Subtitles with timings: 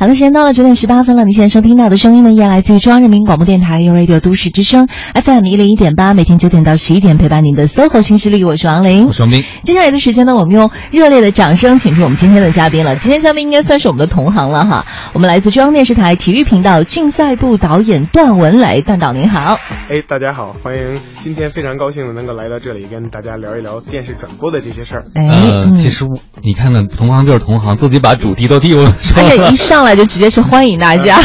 [0.00, 1.24] 好的，时间到了九点十八分了。
[1.24, 9.42] 您现在收听到的声音呢，依然来自于中央人民广播电台 u Radio 都市之声 FM 一零一点八，每天九点到十一点陪伴您的 SOHO 新势力，我是王琳，我是王斌。
[9.64, 12.94] 接下来的时间呢，我们用热烈的掌声请出我们今天的嘉宾了。
[12.94, 14.86] 今天嘉宾应该算是我们的同行了哈。
[15.14, 19.58] 我们来自中央电视台体育频道竞赛部导演段文磊，段导您好。
[19.90, 21.00] 哎，大家好，欢迎！
[21.18, 25.02] 今天非常高兴的能够来到这里，跟大家聊一聊电视转播的这些事儿。
[25.16, 26.04] 哎，呃，其实
[26.44, 31.18] 你看看，同行就是同行，自己把主题都替我说了，而且一上来就直接是欢迎大家，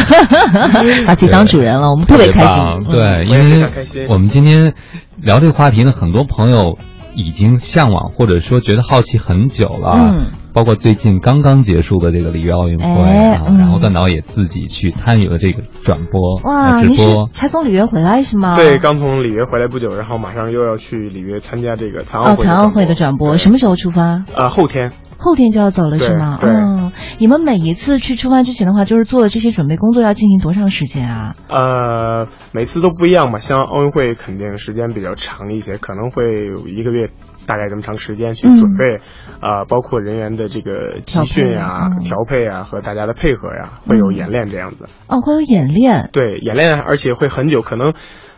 [1.06, 2.62] 把自己当主人了，我们特别开心。
[2.90, 3.68] 对，因为
[4.08, 4.74] 我们今天
[5.16, 6.78] 聊这个话题呢，很多朋友
[7.14, 9.96] 已经向往或者说觉得好奇很久了。
[9.98, 10.30] 嗯。
[10.54, 17.28] 包括最近刚刚结束的这个里约奥运会啊，然后段导也自己去参与了这个转播哇，直播。
[17.32, 18.54] 才从里约回来是吗？
[18.54, 22.44] 对，刚从里约回来不久，然后马上又要去里约参加这个残奥会。
[22.44, 24.24] 残奥会的转播什么时候出发？
[24.36, 24.92] 呃，后天。
[25.16, 26.38] 后天就要走了是吗？
[26.42, 31.34] 嗯，你们每一次去出发之前的话，就是做的这些准备工作要进行多长时间啊？
[31.48, 37.10] 呃，每次都不一样嘛，像奥运会肯定时间比较长一些，可能会有一个月。
[37.46, 39.00] 大概这么长时间去准备，
[39.40, 44.86] 啊，包括人员的这个集训呀、调配啊和大家的配合呀，会有演练这样子。
[45.08, 46.10] 哦，会有演练。
[46.12, 47.94] 对，演练，而且会很久，可能。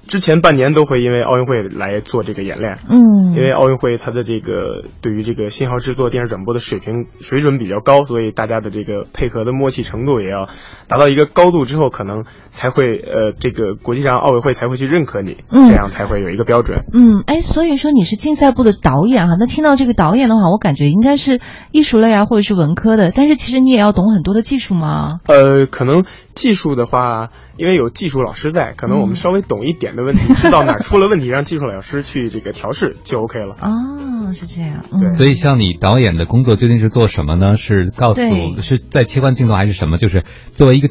[0.06, 10.48] 之前半年都会因为奥运会来做这个演练，嗯，因为奥运会它的这个对于这个信号制作、电视转播的水平水准比较高，所以大家的这个配合的默契程度也要
[10.88, 16.84] 达到一个高度之后，可能才会呃这个国际上奥委会才会去认可你，嗯这样才会有一个标准。
[16.92, 21.40] 嗯，哎，所以说你是竞赛部的导演哈，那听到这个导演的话，我感觉应该是
[21.72, 25.18] 艺术类啊或者是文科的，但是其实你也要懂很多的技术吗？
[25.26, 26.04] 呃，可能
[26.34, 29.96] 技术的话，因为有技术老师在，可能我们稍微懂一点。
[29.96, 33.54] 的问题知道哪出了问题，让技术老师去这个调试就 OK 了。
[33.62, 34.84] 哦，是这样。
[35.00, 37.56] 对，所以像你导演的工作究竟是做什么呢？
[37.56, 38.20] 是告诉
[38.60, 39.96] 是在切换镜头还是什么？
[39.96, 40.90] 就是作为一个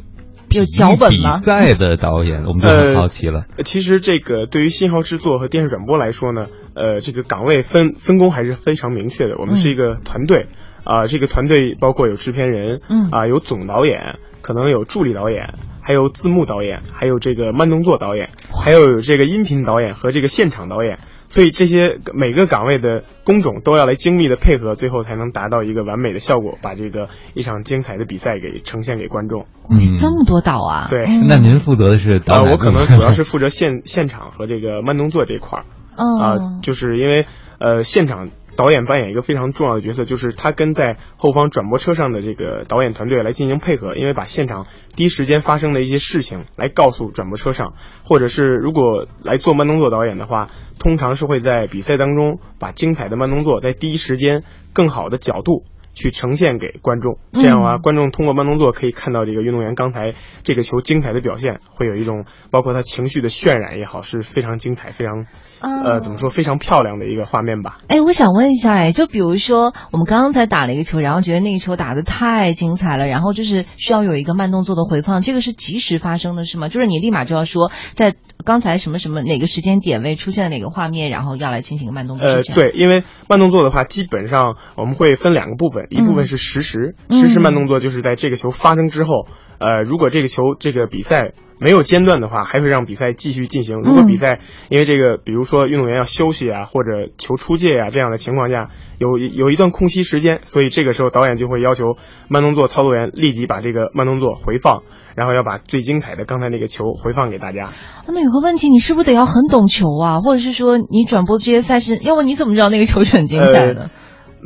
[0.50, 3.44] 有脚本比赛的导演，我们就很好奇了。
[3.64, 9.36] 其实这个对于信号制作和电视转播来说呢，呃，这个岗位分分工还是非常明确的。
[9.38, 10.48] 我们是一个团队
[10.84, 15.54] 啊，这个团队包括有制片人，嗯啊，有总导演，可能有助理导演。
[15.86, 20.98] 还有字幕导演，还有这个慢动作导演，还有这个音频导演和这个现场导演，
[21.30, 29.46] 所以这些每个岗位的工种都要来精密的配合，最后才能达到一个完美的效果，把这个一场精彩的比赛给呈现给观众。
[29.70, 30.88] 嗯，这么多导啊？
[30.90, 32.42] 对，那您负责的是导？
[32.42, 35.66] 呃，我可能主要是 负责现现场和这个慢动作这块儿。
[35.96, 37.28] 啊，就是因为
[37.60, 38.30] 呃现场。
[38.56, 47.74] 导演扮演一个非常重要的角色，就是他跟在后方转播车上的这个导演团队来进行配合，因为把现场第一时间发生的一些事情来告诉转播车上，
[48.04, 50.50] 或者是如果来做慢动作导演的话，
[50.80, 55.64] 通常是会在比赛当中把精彩的慢动作在第一时间更好的角度。
[55.96, 60.14] 去呈现给观众，这样的话，观众通过慢动作可以看到这个运动员刚才
[60.44, 65.26] 这个球精彩的表现，会有一种包括他情绪的渲染也好，是非常精彩、非常
[65.62, 67.78] 呃怎么说非常漂亮的一个画面吧。
[67.88, 76.68] 哎，我想问一下，哎，就比如说我们刚刚才打了一个球，然后觉得那个球打的太精彩了，然后就是需要有一个慢动作的回放，这个是及时发生的，是吗？
[76.68, 78.14] 就是你立马就要说在
[78.46, 82.28] 刚才什么什么哪个时间点位出现了哪个画面，然后要来进行慢动作。
[82.28, 85.88] 呃，对，因为慢动作的话，基本上我们会分两个部分。
[85.90, 93.78] 一部分是实时，实时慢动作就是在这个球发生之后，呃，如果这个球这个比赛没有间断的话，还会让比赛继续进行。
[93.82, 94.40] 如果比赛
[94.70, 98.70] 因为这个，比如说运动员要休息啊，或者球出界啊这样的情况下，
[99.00, 104.84] 有有一段空隙时间，所以这个时候导演就会要求慢动作操作员立即把这个慢动作回放，
[105.16, 107.70] 然后要把最精彩的刚才那个球回放给大家。
[108.08, 110.20] 那有个问题，你是不是得要很懂球啊？
[110.20, 113.90] 或者是说你转播这些赛事，要不你怎么知道那个球是很精彩的？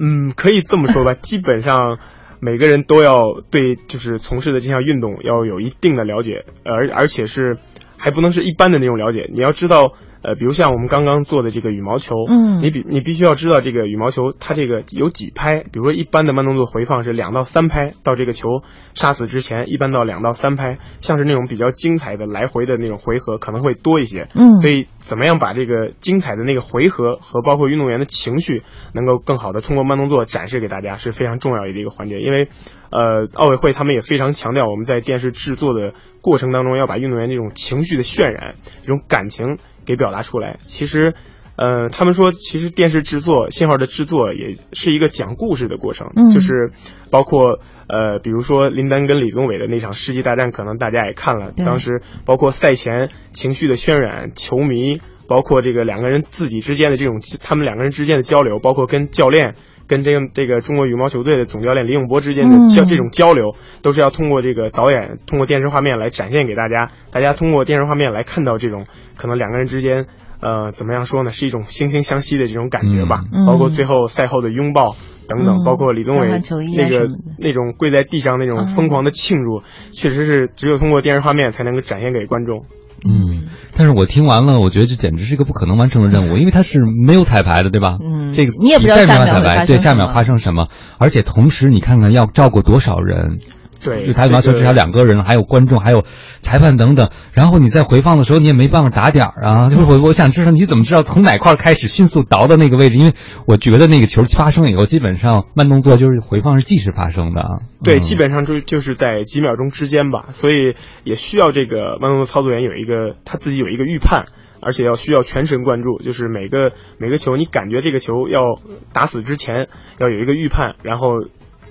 [0.02, 1.98] 嗯，可以这么说吧， 基本上
[2.40, 7.58] 每个人都要对就是从事的这项运动要有一定的了解，而而且是
[8.00, 9.94] 还不能是一般的那种了解，你要知道。
[10.22, 18.50] 呃，比如像我们刚刚做的这个羽毛球，嗯，你比你必须要知道这个羽毛球它这个有几拍，比如说一般的慢动作回放是两到三拍，到这个球
[18.94, 28.62] 杀死之前，一般到两到三拍，像是那种比较精彩的来回的那种回合可能会多一些，嗯，所以怎么样把这个精彩的那个回合和包括运动员的情绪
[28.94, 32.50] 能够更好的通过慢动作展示给大家是非常重要的一个环节，因为
[32.92, 39.58] 呃奥委会他们也非常强调我们在电视制作的过程当中要把运动员这种情绪的渲染，这种感情。
[39.86, 40.60] 给表达出来。
[40.68, 41.16] 其实，
[41.56, 46.70] 呃，他们说，其实电视制作信号的制作也是一个讲故事的过程，就是
[47.10, 51.54] 包括呃，比如说林丹跟李宗伟的那场世纪大战，可能大家也看了。
[51.66, 59.56] 当时包括赛前情绪的渲染，球迷，包括这个两个人自己之间的这种，他们两个人之间的交流，包括跟教练。
[59.90, 68.86] 跟这个这个中国羽毛球队的总教练李永波之间的交这种交流，都是要通过这个导演通过电视画面来展现给大家，大家通过电视画面来看到这种
[69.18, 70.06] 可能两个人之间，
[70.42, 73.24] 呃，怎么样说呢，是一种惺惺相惜的这种感觉吧。
[73.48, 74.96] 包括最后赛后的拥抱
[75.28, 76.30] 等等，包括李宗伟
[76.78, 77.08] 那个
[77.40, 82.66] 那种跪在地上那种疯狂的庆祝，确实是只有通过电视画面才能够展现给观众。
[83.06, 83.39] 嗯，
[83.80, 87.98] 但是我听完了，我觉得这简直是一个不可能完成的任务， 因为它是没有彩排的，对吧？
[88.04, 90.68] 嗯，这个你也不知道下秒彩排，对下面发生什么，
[90.98, 93.38] 而且同时你看看要照顾多少人。
[93.82, 96.04] 对，台羽毛球至少两个人，还有观众，还有
[96.42, 97.10] 裁判等等。
[97.32, 99.70] 然后你在回放的时候，你也没办法打点儿啊。
[99.70, 102.98] 就是我，我想知道你怎么知道从哪块开始迅速倒到那个位置？
[102.98, 103.14] 因为
[103.46, 107.60] 我觉得那个球发生以后，基本上慢动作就是回放是即时发生的啊。
[107.82, 110.26] 对，基本上就就是在几秒钟之间吧。
[110.28, 110.76] 所以
[111.06, 114.26] 也需要这个慢动作操作员有一个他自己有一个预判，
[114.62, 116.00] 而且要需要全神贯注。
[116.04, 118.60] 就是每个每个球，你感觉这个球要
[118.92, 121.12] 打死之前，要有一个预判，然后。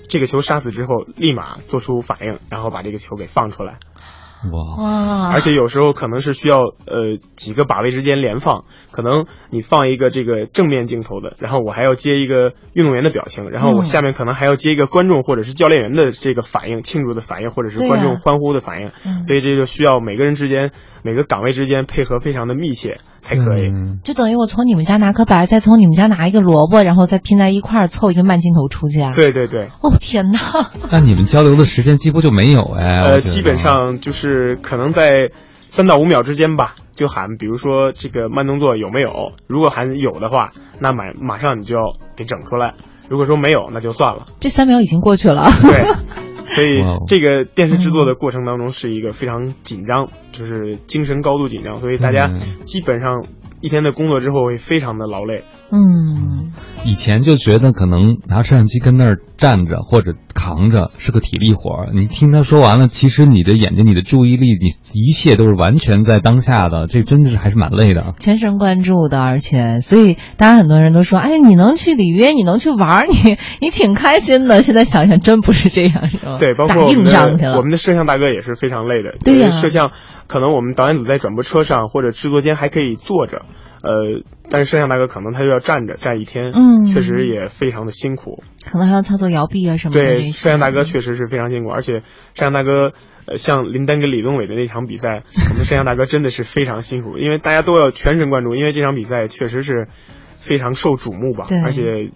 [0.09, 3.79] 这个球杀死之后，立马做出反应，然后把这个球给放出来。
[4.53, 5.33] 哇！
[5.33, 18.89] 而且有时候可能是需要呃几个靶位之间连放，可能你放一个这个正面镜头的，然后我还要接一个运动员的表情，然后我下面可能还要接一个观众或者是教练员的这个反应，庆祝的反应或者是观众欢呼的反应，
[19.27, 20.71] 所以这就需要每个人之间
[21.03, 23.73] 每个岗位之间配合非常的密切才可以。
[24.05, 29.13] 就等于我从你们家拿颗白菜，从你们家拿一个萝卜，然后再拼在一块儿凑一个慢镜头出去啊？
[29.15, 29.69] 对对对。
[29.81, 30.39] 哦天哪！
[30.93, 33.01] 那你们交流的时间几乎就没有哎。
[33.01, 34.19] 呃，基本上就是。
[34.29, 35.31] 是可能在
[35.61, 39.33] 三到五秒之间吧，就喊，比如说这个慢动作有没有？
[39.47, 42.75] 如果喊有的话，那马马上你就要给整出来；
[43.09, 44.27] 如果说没有，那就算了。
[44.39, 45.49] 这三秒已经过去了。
[45.63, 45.85] 对，
[46.49, 52.29] 所以这个电视制作的过程当中是一个非常紧张，就是精神高度紧张，所以大家
[52.63, 53.25] 基本上。
[53.61, 55.43] 一天的工作之后会非常的劳累。
[55.71, 56.53] 嗯，
[56.87, 61.91] 以前就觉得可能拿摄像机跟那儿站着或者扛着是个体力活儿。
[61.93, 66.87] 你听他说完了，其实你的眼睛、你的注意力，你一切都是完全在当下的。
[66.87, 68.15] 这真的是还是蛮累的。
[68.19, 76.39] 全神贯注的，而且所以大家很多人都说：“哎，你能去里约，你能去玩，你你挺开心的。”现在想想，真不是这样，是吧？
[76.39, 79.17] 对，包括我们的我们的摄像大哥也是非常累的。
[79.23, 79.91] 对呀，摄像
[80.29, 83.43] 可能我们导演组在转播车上或者制作间还可以坐着。
[83.83, 90.01] 呃，但是摄像大哥可能他就要站着站一天，嗯，确实也非常的辛苦，可能还要操作摇臂啊什么的。
[90.01, 92.05] 对，摄像大哥确实是非常辛苦，而且摄
[92.35, 92.93] 像大哥，
[93.27, 99.89] 呃，像林丹跟李宗伟的那场比赛，我们摄像大哥真的是非常辛苦，因为大家都要全神贯注，因为这场比赛确实是
[100.39, 102.11] 非常受瞩目吧，而且。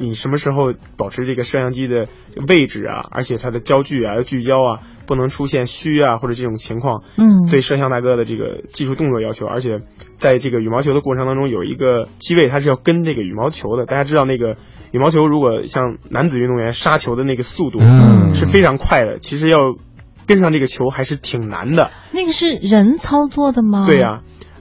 [0.00, 2.04] 你什么时候保持这个摄像机的
[2.46, 3.04] 位置啊？
[3.10, 7.02] 而且它的焦距啊要聚焦啊，不能出现虚啊或者这种情况。
[7.16, 9.78] 嗯，对摄像大哥的这个技术动作要求，而且
[10.18, 13.86] 在这个羽毛球的过程当中，有一个机位它是要跟这个羽毛球的。
[13.86, 14.56] 大家知道那个
[14.92, 17.80] 羽毛球如果像男子运动员杀球的那个速度
[18.34, 19.74] 是非常快的，其实要
[20.26, 21.90] 跟上这个球还是挺难的。
[22.12, 23.86] 那个是人操作的吗？
[23.86, 24.18] 对呀。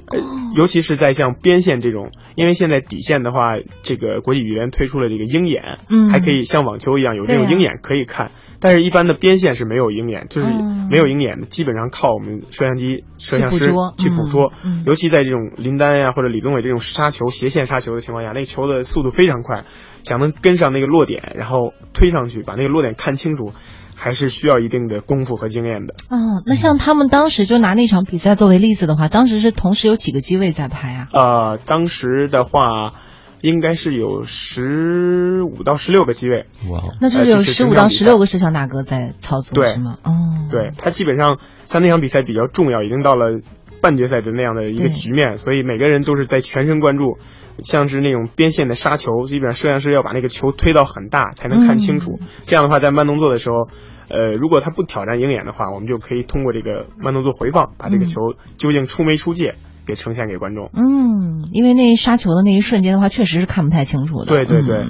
[0.09, 0.19] 呃，
[0.55, 10.47] 尤其是在像边线这种，因为现在底线的话，这个国际羽联推出了这个鹰眼，嗯，还可以像网球一样有这种鹰眼可以看，但是一般的边线是没有鹰眼，就是
[10.89, 14.51] 没有鹰眼的，基本上靠我们摄像机摄像师去捕捉，
[14.85, 19.65] 尤其在这种林丹呀或者李宗伟这种杀球斜线杀球的情况下，那个球的速度非常快，
[20.03, 23.51] 想能跟上那个落点，然后推上去把那个落点看清楚。
[23.99, 25.95] 还是需要一定的功夫和经验的。
[26.11, 31.07] 嗯，那像他们当时就拿那场比赛作为例子的话，当时是同时有几个机位在拍啊？
[31.11, 32.93] 呃，当时的话，
[33.41, 36.45] 应该是有十五到十六个机位。
[36.69, 39.97] 哇，那就是有十五到十六个摄像大哥在操作，是吗？
[40.03, 40.11] 哦，
[40.51, 43.39] 对他基本上像那场比赛比较重要，已经到了
[43.81, 47.17] 半决赛的那样的一个局面，所以每个人都是在全神贯注。
[47.63, 52.19] 像是那种边线的杀球，基本上摄像师要把那个球推到很大才能看清楚。
[52.45, 53.67] 这样的话，在慢动作的时候，
[54.09, 59.55] 呃，如果他不挑战鹰眼的话，我们就可以通过这个慢动作回放，把这个球究竟出没出界
[59.87, 60.69] 给呈现给观众。
[60.73, 64.25] 嗯，因为那杀球的那一瞬间的话，确实是看不太清楚的。
[64.25, 64.85] 对对对。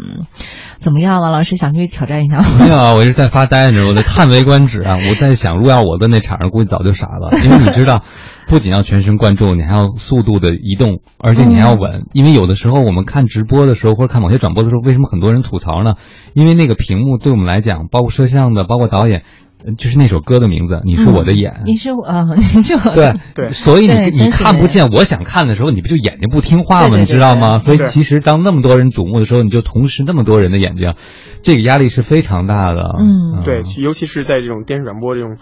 [0.80, 2.38] 怎么样，王老师想去挑战一下？
[2.60, 4.96] 没有啊，我一直在发呆呢，我在叹为观止啊！
[4.96, 8.04] 我在想，如果要我在那场上，估计早就傻了，因为你知道。
[8.50, 12.06] 不仅要全神贯注，你还要速度的移动，而且你还要稳。
[12.14, 15.96] 因为有的时候我们看直播的时候，或者看某些转播的时候，为什么很多人吐槽呢？
[16.34, 19.24] 因为那个屏幕对我们来讲，包括摄像的，包括导演，
[19.76, 26.98] 就是那首歌的名字，你是我的眼，你是呃，你是我 对对，所以你你看不见我想看的时候，你不就眼睛不听话吗？
[26.98, 27.60] 你知道吗？
[27.60, 30.94] 所以其实当那么多人瞩目的时候，你就同时那么多人的眼睛，
[31.42, 32.96] 这个压力是非常大的。
[33.00, 35.36] 嗯，对，尤其是在这种电视转播这种。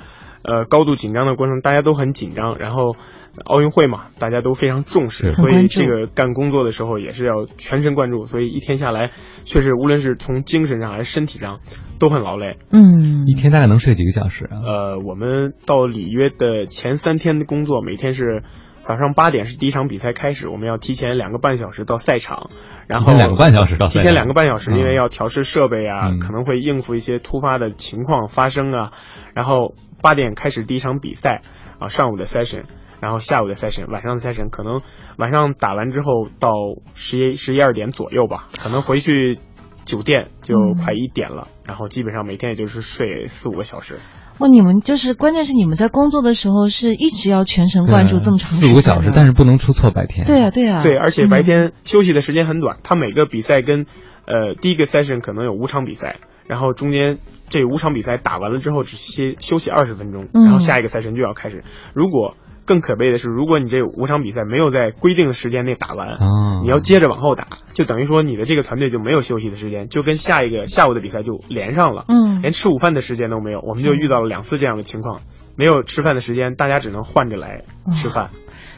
[0.47, 2.59] 呃高度紧张的过程，大家都很紧张。
[2.59, 2.95] 然后
[3.43, 8.25] 奥运会嘛，大家都非常重视，所以这个干工作的时候也是要全神贯注。
[8.25, 9.09] 所以一天下来，
[9.43, 11.59] 确实无论是从精神上还是身体上
[11.99, 12.57] 都很劳累。
[12.71, 14.61] 嗯，一天大概能睡几个小时啊？
[14.65, 18.43] 呃，我们到里约的前三天的工作，每天是。
[18.87, 22.51] 早上八点是第一场比赛开始，我们要提前两个半小时到赛场，
[22.85, 28.91] 然后两个半小时到提前两个半小时，因为要调试设备啊，可能会应付一些突发的情况发生啊。
[29.33, 29.73] 然后
[30.03, 31.41] 八点开始第一场比赛
[31.79, 32.65] 啊，上午的 session，
[32.99, 34.81] 然后下午的 session，晚上的 session，可能
[35.17, 36.51] 晚上打完之后到
[36.93, 39.39] 十一十一二点左右吧，可能回去
[39.85, 43.99] 酒店就快一点了，然后基本上每天也就是睡四五个小时。
[44.37, 50.25] 哦，你们就是关键是你们在工作的时候是一直要全神贯注这么长四五个小时，但是不能出错白天。
[50.25, 52.77] 对啊，对啊，对，而且白天休息的时间很短。
[52.83, 53.85] 他每个比赛跟，
[54.25, 57.17] 呃，第一个 session 可能有五场比赛，然后中间
[57.49, 61.63] 这五场比赛打完了之后只歇休息二十分钟，然后下一个赛 n 就要开始。
[61.93, 66.17] 如果更可悲的是，如果你这五场比赛没有在规定的时间内打完，
[66.63, 73.61] 你要接着往后打，就等于说你的这个团队就没有休息的时间，就跟下一个下午的比赛就连上了，嗯，连吃午饭的时间都没有。
[73.61, 75.21] 我们就遇到了两次这样的情况，
[75.55, 77.63] 没有吃饭的时间，大家只能换着来
[77.95, 78.31] 吃饭。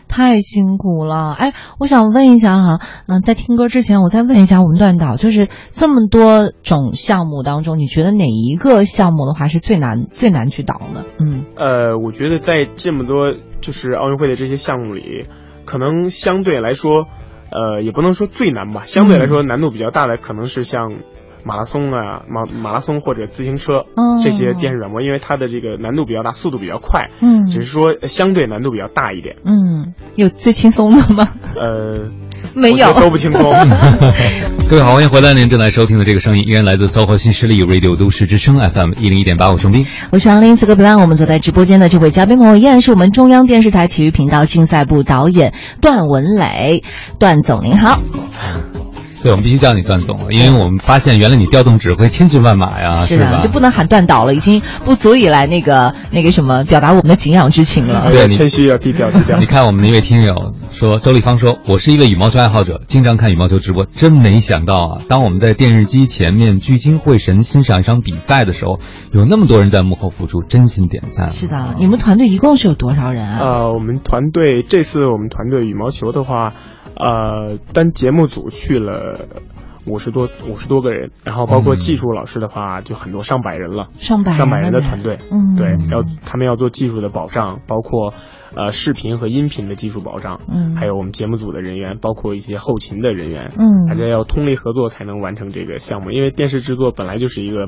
[0.07, 11.05] 太辛苦了，哎，我想问一下哈，嗯，在听歌之前，我再问一下我们段导，就是这么多种项目当中，你觉得哪一个项目的话是最难最难去导的？
[11.19, 15.27] 嗯，呃，我觉得在这么多就是奥运会的这些项目里，
[15.65, 17.05] 可能相对来说，
[17.51, 20.93] 呃，也不能说最难吧，相对来说难度比较大的可能是像。
[21.47, 23.85] 马拉松啊，马马拉松或者自行车，
[24.21, 29.37] 这些电视转播，因为它的这个难度比较大，速度比较快，嗯，只是说相对难度比较大一点。
[29.45, 31.29] 嗯，有最轻松的吗？
[31.55, 32.11] 呃，
[32.53, 33.41] 没有，都不轻松。
[34.69, 40.57] 各位好，欢迎回来，您正在收听的这个声音依然来自搜狐新势力 Radio 都市之声 FM 一零一点八，我是兵，我是杨林。
[40.57, 46.83] 此刻陪伴我们坐在直播间的这位嘉宾朋友，依然是我们中央电视台体育频道竞赛部导演段文磊，
[47.17, 47.97] 段总您好。
[49.27, 58.09] 对，我们必须叫你段总了，因为我们发现原来你调动指挥千军万马呀，是的，就不能喊段导了，已经不足以来那个那个什么表达我们的敬仰之情了。
[58.09, 59.37] 对，谦虚要低调低调。
[59.37, 68.79] 你看我们的一位听友说，周立芳说，我是一位羽毛球爱好者，经常看羽毛球直播，真没想到啊，当我们在电视机前面聚精会神欣赏一场比赛的时候，
[69.11, 71.27] 有那么多人在幕后付出，真心点赞。
[71.27, 73.39] 是的，你们团队一共是有多少人啊？
[73.41, 76.53] 呃，我们团队这次我们团队羽毛球的话，
[76.99, 79.27] 呃，单节目组去了。
[79.89, 88.13] 五十多五十多个人，然后包括技术老师的话，就很多上百人了，上百上百人的团队，嗯，对，要他们要做技术的保障，包括。
[88.57, 96.09] 呃，视频和音频的技术保障，嗯，还有我们节目组的人员，包括一些后勤的人员，嗯，大家要通力合作才能完成这个项目。
[96.09, 97.67] 因为电视制作本来就是一个，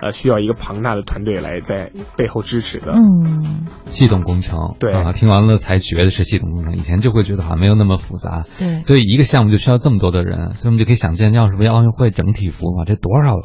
[0.00, 13.40] 呃，需要一个庞大的团队来在背后支持的，嗯，系统工程，对啊，听完了才觉得是系统工程，以前就会觉得好像没有那么复杂，对，所以一个项目就需要这么多的人，所以我们就可以想见，要是为奥运会整体服务，这多少？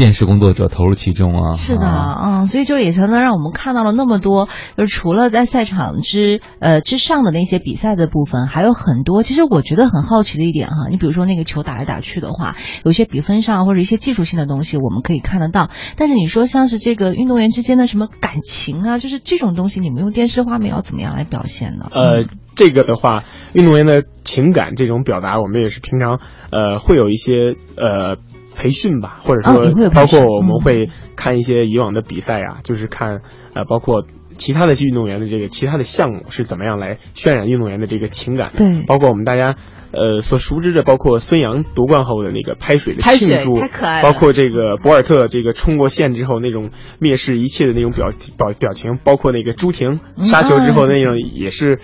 [0.00, 9.22] 电视工作者投入其中啊，是的，嗯，所以就也才能让我们看到了那么多，就是除了在赛场之呃之上的那些比赛的部分，还有很多。
[9.22, 21.88] 其实我觉得很好奇的一点哈，你比如说那个球打来打去的话，有些比分上或者一些技术性的东西我们可以看得到，但是你说像是这个运动员之间的什么感情啊，就是这种东西，你们用电视画面要怎么样来表现呢？
[21.92, 28.16] 呃，这个的话，运动员的情感这种表达，我们也是平常呃会有一些呃。
[28.60, 33.22] 培训吧，或者说包括我们会看一些以往的比赛啊，就是看
[33.54, 34.04] 呃，包括
[34.36, 38.52] 其他的运动员的这个其他的项目是怎么样来渲染运动员的这个情感。
[38.54, 39.54] 对，包括我们大家
[39.92, 44.02] 呃所熟知的，包括孙杨夺冠后的那个拍水的庆祝，太可爱了。
[44.02, 46.68] 包括这个博尔特这个冲过线之后那种
[47.00, 51.78] 蔑视一切的那种表表表情，包括那个朱婷杀球之后那种也是。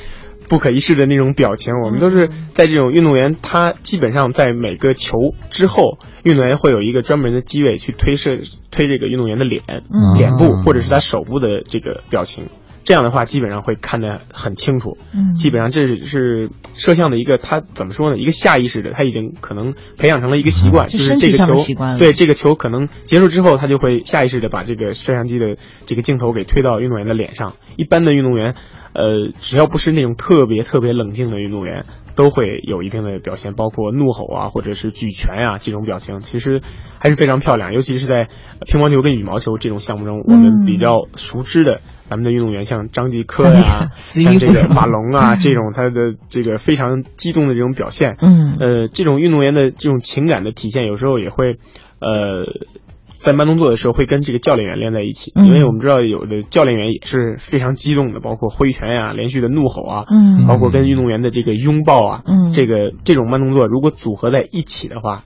[0.49, 5.19] 不可一世的那种表情，我们都是在这种运动员，他基本上在每个球
[5.51, 9.63] 之后，运动员会有一个专门的机位去推射推这个运动员的脸、
[10.17, 12.47] 脸部或者是他手部的这个表情，
[12.87, 14.97] 这样的话基本上会看得很清楚。
[15.13, 18.17] 嗯，基本上这是摄像的一个，他怎么说呢？
[18.17, 21.55] 一个下意识的，他已经可能培养成了一个习惯，就是这个球，
[21.99, 27.53] 对这个球可能结束之后，他就会下意识的把这个摄像机的这个镜头给推到运动员的脸上。
[27.77, 28.55] 一般的运动员。
[28.99, 31.85] 呃，只要不是那种特别特别冷静的运动员，
[32.17, 36.61] 都会有一定的表现，包括怒吼啊，或者是举拳啊这种表情，其实
[36.99, 37.73] 还是非常漂亮。
[37.73, 38.27] 尤其是在
[38.67, 51.59] 乒乓球跟羽毛球这种项目中，我们比较熟知的咱们的运动员，像张继科呀，像这个 马龙啊，这种他的这个非常激动的这种表现，嗯，呃，这种运动员的这种情感的体现，有时候也会，
[52.01, 52.47] 呃。
[53.27, 65.25] 在慢动作的时候会跟这个教练员连在一起，因为我们知道有的教练员也是非常激动的，包括挥拳呀、连续的怒吼啊，嗯，包括跟运动员的这个拥抱啊，嗯，这个这种慢动作如果组合在一起的话。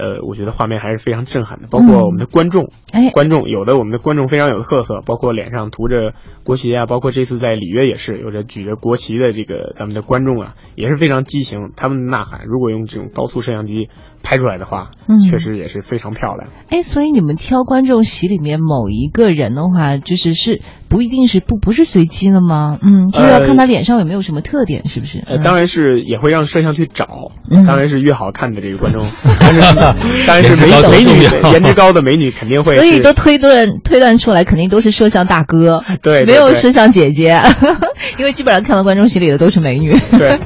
[0.00, 6.14] 呃，我觉得画面还是非常震撼的，包括我们的观众，哎，观众有的我们的观众非常有特色，包括脸上涂着
[6.44, 13.88] 国旗啊，包括这次在里约也是有着举着国旗的这个咱们的观众啊，也是非常激情，他们的呐喊，如果用这种高速摄像机
[14.22, 16.48] 拍出来的话，嗯，确实也是非常漂亮。
[16.68, 22.78] 哎，所以你们挑观众席里面某一个人的话，就是是不一定是不不是随机的吗？
[22.82, 25.22] 嗯，就是要看他脸上有没有什么特点，是不是？
[25.26, 27.32] 呃，当然是也会让摄像去找，
[27.66, 29.02] 当然是越好看的这个观众。
[30.26, 31.22] 当然是美美女，
[31.52, 32.76] 颜值高的美女肯定会。
[32.76, 37.40] 所以都推断推断出来，肯定都是摄像大哥，对，没有摄像姐姐，
[38.18, 39.90] 因为基本上看到观众席里的都是美女。
[40.10, 40.38] 对，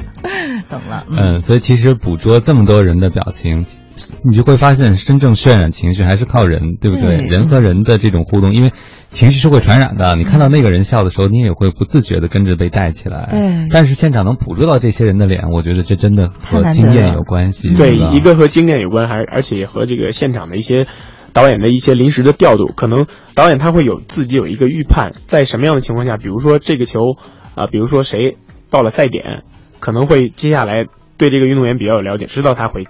[0.69, 1.05] 懂了。
[1.09, 3.62] 嗯，所以其实捕捉这么多人的表情，
[4.23, 7.25] 你就会发现，真正渲染情绪还是靠人，对不对？
[7.27, 8.71] 人和人的这种互动，因为。
[9.13, 13.29] 情绪是会传染的，你看到那个人笑的时候，你也会不自觉的跟着被带起来。
[13.29, 17.75] 对，但是现场能捕捉到这些人的脸，我觉得这真的和经验有关系。
[17.75, 20.87] 对，一个和经验有关，还而且和这个现场的一些
[21.31, 23.05] 导演的一些临时的调度，可能
[23.35, 26.99] 导演他会有自己有一个预判，在什么样的情况下，比如说这个球
[27.53, 28.37] 啊，比如说谁
[28.71, 29.43] 到了赛点，
[29.79, 30.85] 可能会接下来
[31.19, 32.87] 对这个运动员比较有了解，知道他会。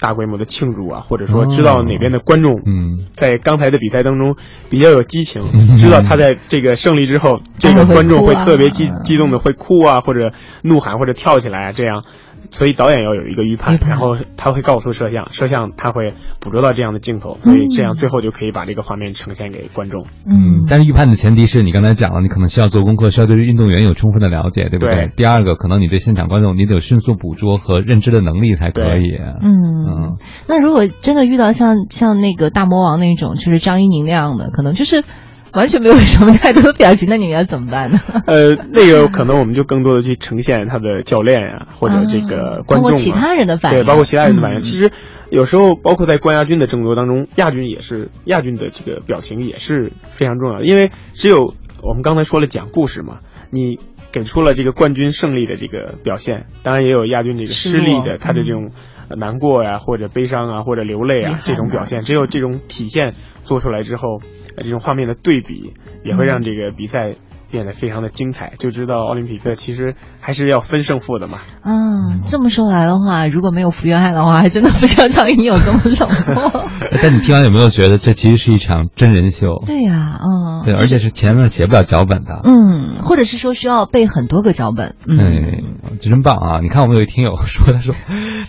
[0.00, 4.34] 大规模的庆祝啊，或者说知道哪边的观众嗯，在刚才的比赛当中
[4.68, 5.42] 比较有激情，
[5.76, 12.02] 知道他在这个胜利之后，这个观众会特别激激动的会哭啊，或者怒喊或者跳起来啊，这样。
[12.50, 20.06] 所以导演要有一个预判，然后他会告诉摄像，摄像他会捕捉到这样的镜头，所以这样最后就可以把这个画面呈现给观众。
[20.26, 25.10] 嗯，但是预判的前提是你刚才讲了，你可能需要做功课，需要对运动员有充分的了解，对不对？
[25.16, 29.16] 第二个，可能你对现场观众你得有迅速捕捉和认知的能力才可以。
[29.16, 30.16] 嗯嗯，
[30.48, 35.04] 那如果真的遇到像像那个大魔王那种，就是张怡宁那样的，可能就是。
[35.52, 37.98] 完全没有什么太多的表情，那你们要怎么办呢？
[38.26, 44.60] 呃，那个可能我们就更多的去呈现他的教练呀，或者这个观众，其他人的反应，对，包括其他人的反应。
[44.60, 44.90] 其实
[45.30, 53.18] 有时候，包括在冠亚军的争夺当中，亚军也是亚军的这个表情也是非常重要的，因为只有我们刚才说了讲故事嘛，
[53.50, 53.80] 你
[54.12, 58.70] 给出了这个冠军胜利的这个表现，当然也有亚军这个失利的他的这种
[59.16, 64.20] 难过呀，或者悲伤啊，或者流泪啊这种表现，只有这种体现做出来之后。
[64.62, 65.72] 这种画面的对比
[66.04, 67.14] 也会让这个比赛
[67.50, 71.38] 变得非常的精彩，就知道奥林匹克其实还是要分胜负的嘛。
[71.64, 76.70] 嗯，这么说来的话，如果没有福原爱的话，还真的不知道张怡宁有多么冷漠。
[77.02, 79.62] 但你听完有没有觉得这其实是一场真人秀？
[79.66, 82.40] 对呀，嗯，对，而且是前面写不了脚本的。
[82.44, 84.94] 嗯，或者是说需要背很多个脚本。
[85.08, 86.60] 嗯，这真棒啊！
[86.62, 87.92] 你看，我们有一听友说，他说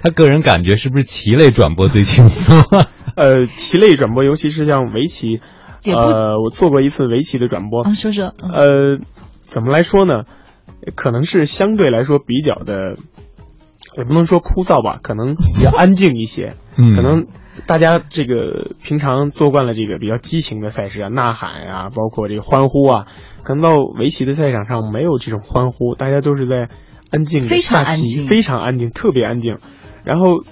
[0.03, 2.63] 他个人感觉是不是棋类转播最轻松？
[3.15, 5.41] 呃，棋类转播，尤其是像围棋。
[5.85, 8.33] 呃，我做过一次围棋的转播，说说。
[8.41, 8.99] 呃，
[9.41, 10.23] 怎么来说呢？
[10.95, 12.95] 可能是相对来说比较的，
[13.97, 16.55] 也不能说枯燥吧，可能比较安静一些。
[16.77, 16.95] 嗯。
[16.95, 17.25] 可能
[17.65, 23.07] 大家这个平常做惯了这个比较激情的赛事啊，呐喊呀，包括这个欢呼啊，
[23.43, 26.69] 可能到围棋的赛场上没有这种欢呼，大家都是在
[27.11, 29.57] 安静的下棋，非常安静，特别安静。
[30.03, 30.43] 然后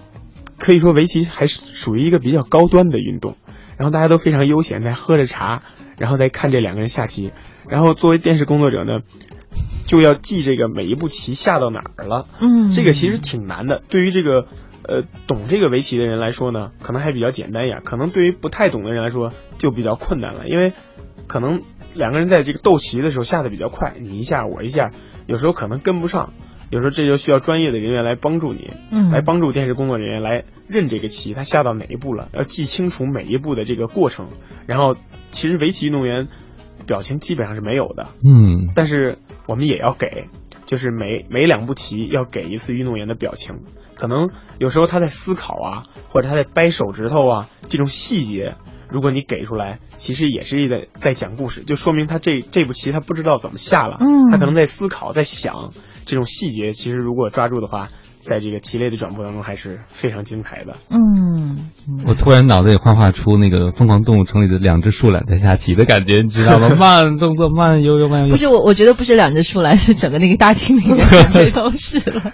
[0.59, 3.35] 可以说围棋还是属于一个比较高端的运动。
[3.79, 5.63] 然后大家都非常悠闲，在喝着茶，
[5.97, 7.31] 然后再看这两个人下棋。
[7.69, 8.99] 然后作为电视工作者呢，
[9.87, 12.27] 就要记这个每一步棋下到哪儿了。
[12.41, 13.81] 嗯，这个其实挺难的。
[13.87, 14.47] 对于这个
[14.83, 17.81] 呃懂这个围棋的人来说呢，可能还比较简单一点。
[17.85, 20.73] 可能对于不太懂的人来说就比较困难了，因为
[21.27, 21.61] 可能
[21.93, 24.91] 两个人在这个斗棋的时候下的比较快，你一下我一下，
[25.25, 26.33] 有时候可能跟不上。
[26.69, 34.27] 有时候这就需要专业的人员来帮助你，嗯，来帮助电视工作人员来认这个棋，他下到哪一步了，要记清楚每一步的这个过程。
[34.67, 34.95] 然后，
[35.31, 36.27] 其实围棋运动员
[36.85, 40.25] 表情基本上是没有的，嗯，但是我们也要给，
[40.65, 43.61] 就是每每两步棋要给一次运动员的表情。
[43.95, 44.29] 可能
[44.59, 48.55] 有时候他在思考啊，或者他在掰手指头啊，这种细节，
[48.89, 55.73] 如果你给出来，其实也是一在在讲故事，就说明他这这步棋他不知道怎么下了，嗯，他可能在思考，在想。
[56.09, 57.89] 这种细节其实如果抓住的话，
[58.21, 60.75] 在这个棋类的转播当中还是非常精彩的。
[60.89, 61.69] 嗯，
[62.07, 66.73] 我突然脑子里幻化出那个《疯狂动物城》里的两只树懒在下棋的感觉，你知道吗？
[66.79, 68.31] 慢动作，慢悠悠，慢悠悠。
[68.31, 72.33] 不是我，我觉得不是两只树懒，是整个那个大厅里面全 都是了。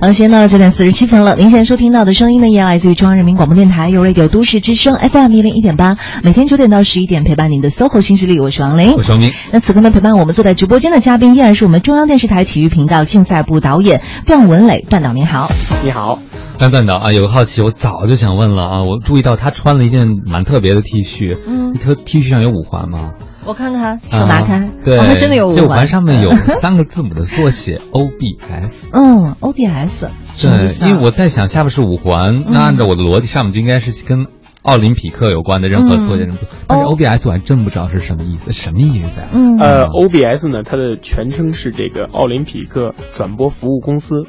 [0.00, 1.34] 好，时间到了九点四十七分了。
[1.34, 9.32] 您现在收听到的声音呢，也来自于中央人民广播电台有 Radio 都市之声 FM 一零一点八，每天九点到十一点陪伴您的 SOHO 新势力，我是王琳，我是王明。
[9.50, 15.50] 那此刻呢，陪伴我们坐在直播间的嘉宾依然是我们中央电视台体育频道竞赛部导演段文磊，段导您好，
[15.82, 16.20] 你好。
[16.60, 23.14] 张段导啊，有个好奇，我早就想问了啊，我注意到他穿了一件蛮特别的 T 恤，嗯，他 T 恤上有五环吗？
[23.48, 25.56] 我看看，手拿开，对，它真的有五环。
[25.56, 26.30] 这五环上面有
[26.60, 28.88] 三个字母的缩写 OBS。
[28.92, 30.06] 嗯，OBS。
[30.38, 34.26] 对，因为我在想，下面是五环，那按照我的逻辑，上面就应该是跟
[34.60, 36.28] 奥林匹克有关的任何缩写。
[36.66, 39.28] 但是 OBS 我还真不知道是什么意思，什么意思啊？
[39.32, 44.24] 嗯，呃，OBS 呢，它的全称是这个奥林匹克转播服务公司，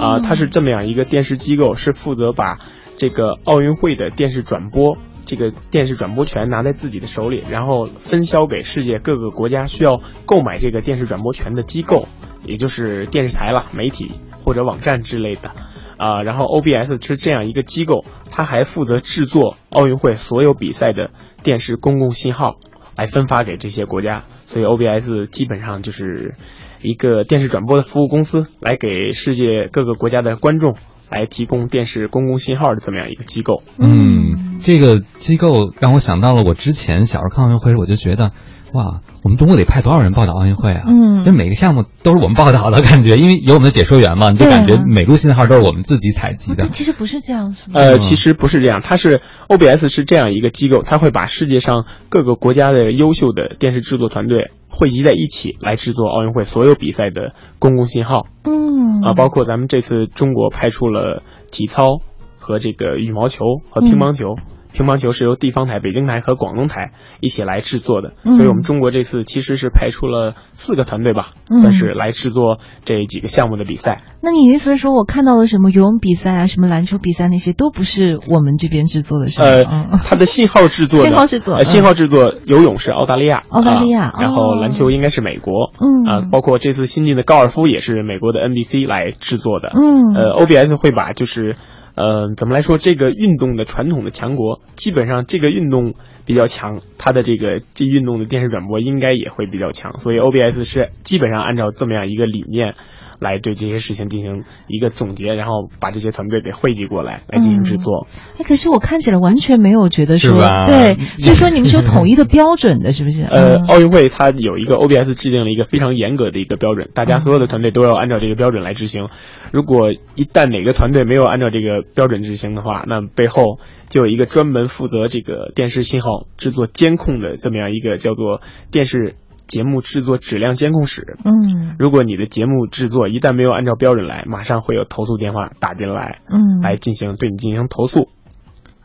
[0.00, 2.56] 啊，它是这么样一个电视机构，是负责把
[2.96, 4.96] 这个奥运会的电视转播。
[5.26, 12.06] 这个电视转播权拿在自己的手里，然后分销给世界各个国家需要购买这个电视转播权的机构，
[12.44, 14.12] 也就是电视台了、媒体
[14.42, 15.50] 或者网站之类的，
[15.98, 21.10] 啊，然后 OBS 是这样一个机构，它还负责制作奥运会所有比赛的
[21.42, 22.54] 电视公共信号，
[22.96, 26.34] 来分发给这些国家，所以 OBS 基本上就是
[26.82, 30.76] 一个电视转播的服务公司，来给世界各个国家的观众。
[31.10, 33.62] 来提供电视公共信号的这么样一个机构。
[33.78, 38.32] 嗯，这个机构让我想到了我之前小时候看奥运会，我就觉得，
[38.76, 40.84] 哇，我们中国得派多少人报道奥运会啊？
[40.86, 46.68] 嗯，因为每个项目都是我们报道的感觉，因为有我们的解说员嘛，你就感觉每路信号都是我们自己采集的。
[46.68, 47.80] 其实不是这样，是吗？
[47.80, 54.50] 呃，其实不是这样，它是 OBS 是这样一个机构，它会把世界上各个国家的优秀的电视制作团队。
[54.68, 62.00] 汇集在一起来制作奥运会所有比赛的公共信号，嗯啊，包括咱们这次中国派出了体操
[62.38, 64.36] 和这个羽毛球和乒乓球。
[64.76, 74.02] 乒乓球是由地方台北京台和广东台一起来制作的，所以我们中国这次其实是派出了四个团队吧，算是来制作这几个项目的比赛。
[74.20, 79.46] 那你意思是说我看到的什么游泳比赛啊，什么篮球比赛那些都不是我们这边制作的，是吗？
[79.46, 86.04] 呃，它的信号制作，信号制作，信号制作，游泳是澳大利亚，澳大利亚，然后篮球应该是美国，嗯。
[86.06, 91.56] 啊，包括这次新进的高尔夫也是美国的 NBC 来制作的，嗯，呃，OBS 会把就是。
[91.96, 92.76] 呃，怎么来说？
[92.76, 95.94] 这个运动的传统的强国，基本上这个运动
[96.26, 102.74] 比较强，它的这个这运动的电视转播应该也会比较强，所以 OBS 是基本上按照这么样一个理念。
[103.20, 108.06] 来对这些事情进行一个总结，然后把这些团队给汇集过来，来进行制作。
[108.38, 110.32] 哎，可是我看起来完全没有觉得说，
[110.66, 113.22] 对，所以说你们是有统一的标准的，是不是？
[113.30, 119.08] 呃，奥运会它有一个 OBS 制定了一个非常严格的一个标准，大家所有的团队都要按照这个标准来执行。
[119.52, 129.16] 如果一旦哪个团队没有按照这个标准执行的话，那背后就有一个专门负责这个电视信号制作监控的这么样一个叫做电视。
[129.46, 138.08] 节目制作质量监控室，嗯，如果你的节目制作一旦没有按照标准来，马上会有投诉电话打进来，嗯，来进行对你进行投诉，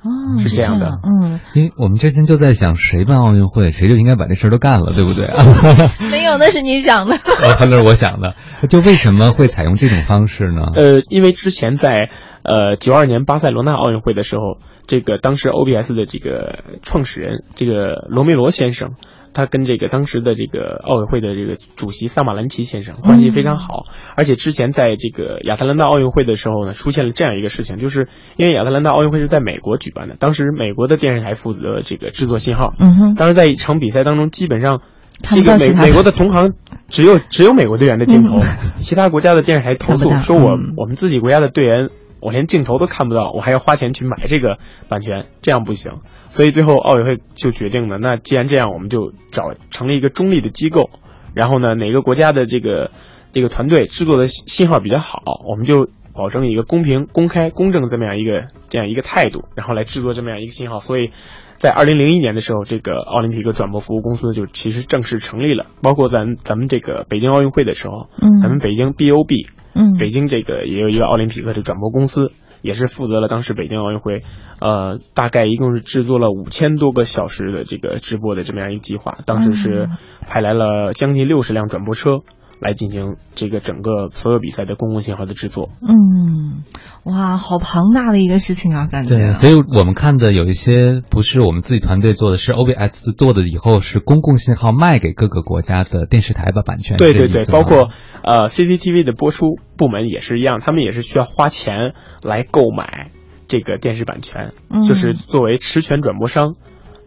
[0.04, 0.10] 哦，
[0.41, 5.28] 是这样的，嗯，因为我们之前就在想，谁办奥运会，谁就应该把这事儿都干了，对不对？
[6.12, 7.15] 没有，那是你想的，
[7.60, 8.36] 那是我想的。
[8.69, 10.67] 就为什么会采用这种方式呢？
[10.76, 12.12] 呃，因为之前在
[12.43, 18.91] 呃九二年巴塞罗那奥运会的时候，这个当时 OBS 的这个创始人这个罗梅罗先生。
[19.34, 23.84] 他跟这个当时的这个奥委会的这个主席萨马兰奇先生关系非常好，
[24.15, 34.82] 而且之前在这个亚特兰大奥运会的时候呢，出现了这样一个事情，就是因为亚特兰大奥运会是在美国举办的，当时美国的电视台负责这个制作信号，嗯哼，当时在一场比赛当中，基本上
[35.22, 36.52] 这个美美国的同行
[36.88, 38.39] 只有只有美国队员的镜头，
[38.80, 41.89] 其他国家的电视台投诉说我我们自己国家的队员。
[42.22, 44.58] 我连镜头都看不到，我还要花钱去买这个
[44.88, 45.94] 版权，这样不行。
[46.30, 50.90] 所以最后奥委会就决定了，那既然这样，我们就找成立一个中立的机构，
[51.34, 52.92] 然后呢，哪个国家的这个
[53.34, 60.80] 这个团队制作的信号比较好，我们就保证一个公平、公开、公正这么样一个这样一个态度，然后来制作这么样一个信号。
[60.80, 61.10] 所以
[61.58, 65.66] 在二零零一年的时候，这个奥林匹克转播服务公司就其实正式成立了。
[65.82, 69.48] 包括咱咱们这个北京奥运会的时候，嗯，咱们北京 BOB。
[69.74, 72.32] 嗯，北京这个也有一个奥林匹克的转播公司，
[72.62, 74.24] 也是负责了当时北京奥运会，
[74.60, 79.88] 呃，大概一共是制作了五千多个小时的这个直播的这么样一个计划，当时是
[80.28, 82.20] 派来了将近六十辆转播车。
[82.62, 85.69] 来进行这个整个所有比赛的公共信号的制作。
[85.82, 86.62] 嗯，
[87.04, 89.17] 哇，好庞大的一个事情啊，感觉。
[89.17, 96.97] 对，所以我们看的有一些不是我们自己团队做的，是 OBS 做的，以后是公共信号卖给各个国家的电视台的版权。
[96.97, 97.89] 对对对，包括
[98.24, 103.10] 呃 CCTV 的播出部门也是一样，他们也是需要花钱来购买
[103.47, 104.54] 这个电视版权，
[104.88, 106.54] 就是作为持权转播商，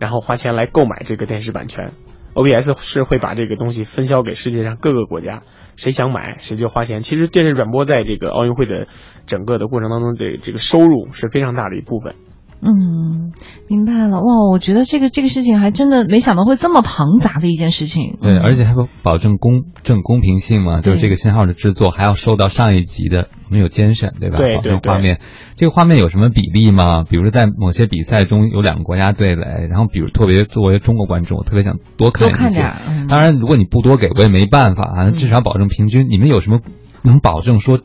[0.00, 1.92] 然后花钱来购买这个电视版权。
[2.34, 5.42] OBS 是会把这个东西分销给世界上各个国家，
[5.76, 6.98] 谁想买谁就花钱。
[6.98, 8.88] 其实电视转播在这个奥运会的
[9.26, 12.16] 整个的过程当中的这个收入是非常大的一部分。
[12.64, 13.32] 嗯，
[13.68, 14.20] 明白了。
[14.20, 18.16] 哇，我觉得这个这个事情还真的没想到会这么庞杂的一件事情。
[18.22, 24.36] 对，而且还不保证公正公平性嘛，就是这个信号的制作还要受到上一级的没有监审，对吧？
[24.36, 24.92] 对对对。
[24.92, 25.20] 画面，
[25.56, 27.04] 这个画面有什么比例吗？
[27.08, 32.60] 比如说在某些比赛中有两个国家队垒，然后比如特别作为中国观众，我特别想多看一些。
[33.08, 36.08] 当然，如果你不多给我也没办法啊，至少保证平均。
[36.08, 36.60] 你们有什么
[37.02, 37.80] 能保证说一？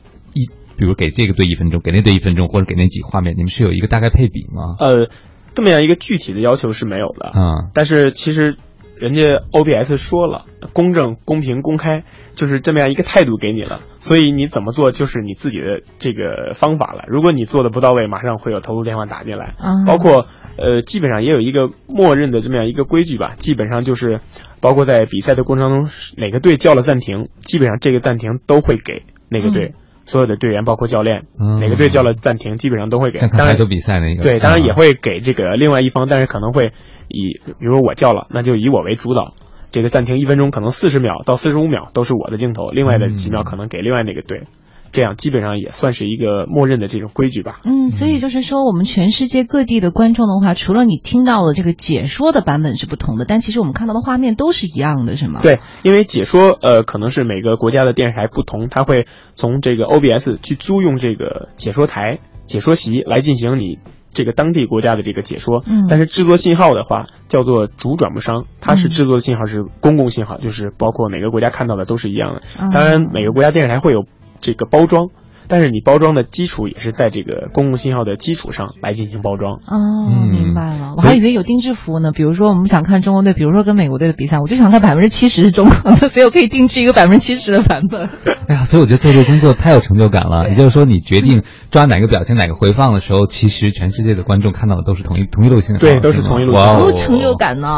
[0.80, 4.76] 比如给这个队一分钟，给那队一分钟，或者给那几个画面，你们是有一个大概配比吗？
[4.78, 5.10] 呃，
[5.54, 7.32] 这么样一个具体的要求是没有的。
[7.36, 8.56] 嗯，但是其实
[8.96, 13.82] 人家 OBS 说了，公正、公平、公开，就是这么样一个态度给你了。
[13.98, 17.04] 所以你怎么做就是你自己的这个方法了。
[17.08, 19.56] 如果你做的不到位，马上会有投诉电话打进来。
[19.86, 23.34] 包括呃，基本上也有一个默认的这么样一个规矩吧。
[23.38, 24.20] 基本上就是，
[24.60, 29.74] 包括在比赛的过程当中，哪个队叫了暂停，基本上这个暂停都会给那个队。
[30.10, 31.22] 所有的队员，包括教练，
[31.60, 33.20] 哪个队叫了暂停，基本上都会给。
[33.20, 34.22] 当然，就比赛那个。
[34.24, 36.72] 对，当然也会给这个另外一方，但是可能会
[37.06, 39.34] 以，比如我叫了，那就以我为主导。
[39.70, 44.40] 这个暂停一分钟，可能四十秒到四十五秒都是我的镜头，另外的几秒可能给另外那个队。
[44.92, 47.60] 这样基本上也算是一个默认的这种规矩吧。
[47.64, 55.40] 嗯，所以就是说，我们全世界各地的观众的话，除了你听到的这个解说的版本是不同的，但其实我们看到的画面都是一样的，是吗？
[55.42, 65.62] 对，因为解说呃，可能是每个国家的电视台不同，它会从这个 OBS 去租用这个解说台、解说席来进行你这个当地国家的这个解说。
[65.66, 65.86] 嗯。
[65.88, 72.42] 但是制作信号的话，叫做主转播商，它是制作的信号是公共信号，就是包括每个国家看到的都是一样的。
[72.72, 74.04] 当然，每个国家电视台会有。
[74.40, 75.10] 这个包装，
[75.50, 79.54] 但是你包装的基础也是在这个公共信号的基础上来进行包装。
[79.66, 82.12] 哦，明白了，我还以为有定制服务呢。
[82.12, 88.08] 比如说，我们想看中国队，比如说跟美国队的比赛，我就想看百分之七十是中国的， 所以我可以定制一个百分之七十的版本。
[88.46, 90.48] 哎呀，所以我觉得做这个工作太有成就感了。
[90.48, 95.76] 也就是说，你决定抓哪个表情、哪个回放的时候，其实全世界的观众看到的都是同一同一路线。
[95.78, 96.62] 对，都是同一路线。
[96.62, 97.68] 哇，成就感呢！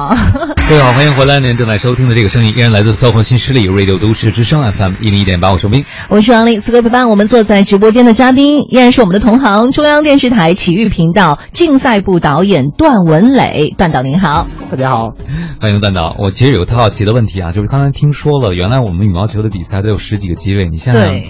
[0.68, 1.40] 各位好，欢迎回来。
[1.40, 13.74] 您正在收听的这个声音依然来自搜狐新势力 Radio 都市之声 FM 一零一点八，我是冰，我是王丽，此刻陪伴我们坐在直播间的嘉宾依然是我们的同行，中央电视台体育频道竞赛部导演段文磊。
[13.76, 15.14] 段导您好，大家好，
[15.60, 16.16] 欢迎段导。
[16.18, 21.22] 我其实有个特好奇的问题啊，就是刚才听说了，原来我们羽毛球的比赛都有十几个机位，你现在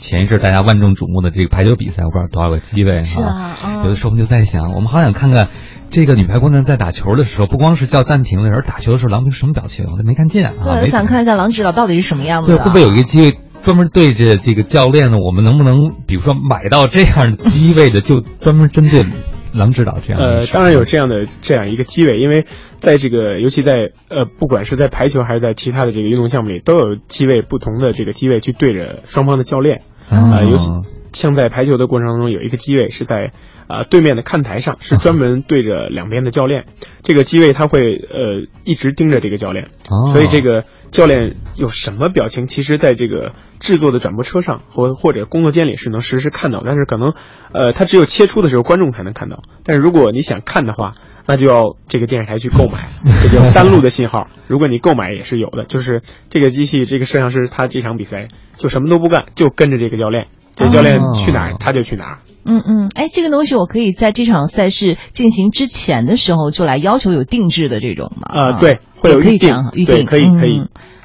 [0.00, 3.56] 前一阵大家万众瞩目的这个排球比赛，我不知道多少个机位啊？
[3.84, 5.48] 有的时候我们就在想，我们好想看看。
[5.90, 10.52] 这个女排姑娘在打球的时候，不光是叫暂停了，而打球的时候，郎平什么表情，我都没看见啊。
[10.62, 12.52] 对，我想看一下郎指导到底是什么样子。
[12.52, 15.18] 对，会不会有一个机位专门对着这个教练呢？
[15.18, 19.04] 我们能不能，比如说买到这样的机位的，就专门针对
[19.52, 20.20] 郎指导这样？
[20.20, 22.46] 呃，当然有这样的这样一个机位，因为
[22.78, 29.82] 在这个，尤其在呃，不管是在排球还是在其他的这个运动项目里，都有机位不同的这个机位去对着双方的教练。
[30.10, 30.70] 啊，尤其
[31.12, 33.32] 像在排球的过程当中，有一个机位是在。
[33.70, 36.64] 啊，对面的看台上是专门对着两边的教练，
[37.04, 39.68] 这个机位他会呃一直盯着这个教练，
[40.12, 47.14] 所以这个教练有什么表情，其实在这个制作的转播车上或或者工作间里是能实时看到，但是可能
[47.52, 50.94] 呃他只有切出的时候观众才能看到，但是如果你想看的话，
[51.26, 52.88] 那就要这个电视台去购买，
[53.22, 54.28] 这叫单路的信号。
[54.46, 62.18] 如果你购买也是有的，就是这个机器这个摄像师他这场比赛就什么都不干，就跟着这个教练，这教练去哪儿他就去哪儿。
[62.44, 68.28] 嗯嗯，哎，这个东西我可以在这场赛事进行之前的时候就来要求有定制的这种吗？
[68.28, 70.62] 啊，对，会有预定，预定可以可以。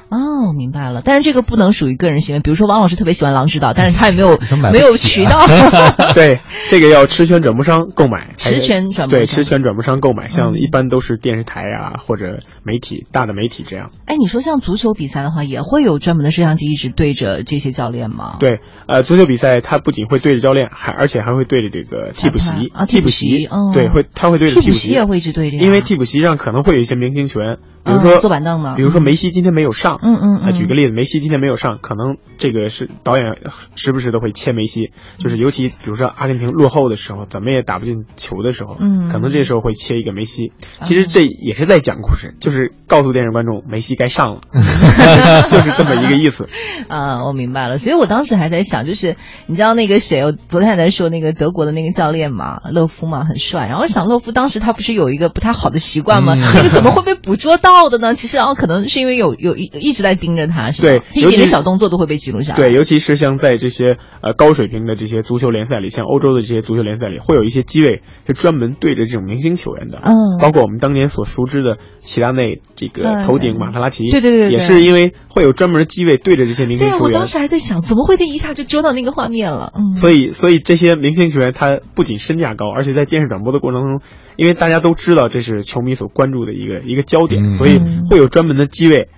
[0.08, 1.02] 哦，明白了。
[1.04, 4.38] 但是这个不能属于个人行为，比如说王老师特别喜欢狼指导，但是他也没有
[4.72, 5.46] 没有渠道。
[6.14, 6.40] 对，
[6.70, 8.28] 这个要持权转播商购买。
[8.36, 13.90] 持权转对持权转播商购买，像一般都是电视台啊或者媒体大的媒体这样。
[14.06, 18.36] 哎，你说像足球比赛的话，也会有专门的摄像机一直对着这些教练吗？
[18.38, 27.58] 对，呃，足球比赛它不仅会对着教练，还而且还会对着这个替补席啊，替补席，对，会他会对着替补席也会一直对着，因为替补席上可能会有一些明星权。
[27.84, 33.36] 比如说坐板凳的，比如说梅西今天没有上，嗯嗯嗯，举个例子，梅西今天没有上，可能这个是导演
[33.74, 40.52] 时不时的会切梅西，就是尤其比如说阿根廷落后的时候，怎么也打不进球的时候，嗯，可能这时候会切一个梅西。
[40.82, 44.40] 其实这也是在讲故事，就是告诉电视观众梅西该上了，
[45.48, 46.48] 就是这么一个意思。
[46.88, 47.78] 啊，我明白了。
[47.78, 53.68] 所以我当时还在想，就是你知道那个谁，我昨天还在说那个德国的那个教练嘛，勒夫嘛，很帅。
[53.68, 56.34] 然后想勒夫当时他不是有一个不太好的习惯吗？
[56.34, 57.76] 那个怎么会被捕捉到？
[57.76, 58.14] 到的呢？
[58.14, 60.88] 其实啊，可能是因为有有一一一直在盯着他，是吧？
[60.88, 62.56] 对，一点点小动作都会被记录下来。
[62.58, 70.00] 对，尤其是像在这些呃高水平的这些足球联赛里，像欧洲的这些足球联赛里，会有一些机位是专门对着这种明星球员的。
[70.02, 77.02] 嗯，包括我们当年所熟知的齐达内这个头顶马特拉齐，对对对，也是因为会有专门的机位对着这些明星球员。
[77.02, 79.72] 我当时还在想，怎么会他一下就捉到那个画面了？
[79.76, 89.08] 嗯，所以所以这些明星球员他不仅身价高，而且在电视转播的过程当中，因为大家都知道这是球迷所关注的一个一个焦点，所以会有专门的机位。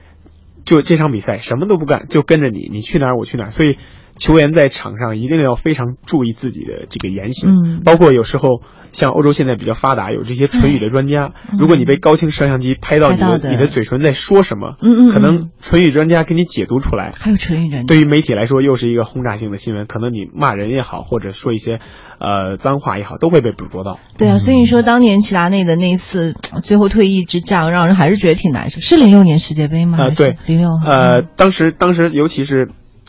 [0.68, 3.50] 就这场比赛什么都不干，就跟着你，你去哪儿我去哪儿。
[3.50, 3.78] 所以，
[4.18, 11.32] 球员在场上一定要非常注意自己的这个言行，包括有时候像欧洲现在比较发达，有这些唇语的专家。
[11.58, 17.12] 如果你被高清摄像机拍到你的你的嘴唇在说什么，嗯嗯，可能唇语专家给你解读出来。
[17.18, 21.78] 还有唇语专家，对于媒体来说又是一个轰炸性的新闻，可能你骂人也好，或者说一些
[22.18, 23.98] 呃脏话也好，都会被捕捉到。
[24.16, 28.80] 对啊，所以说当年齐达内的那次最后退役之战，让人还是觉得挺难受。
[28.80, 29.98] 是零六年世界杯吗？
[29.98, 30.36] 啊，对。
[30.46, 32.68] 零六呃，当时当时尤其是，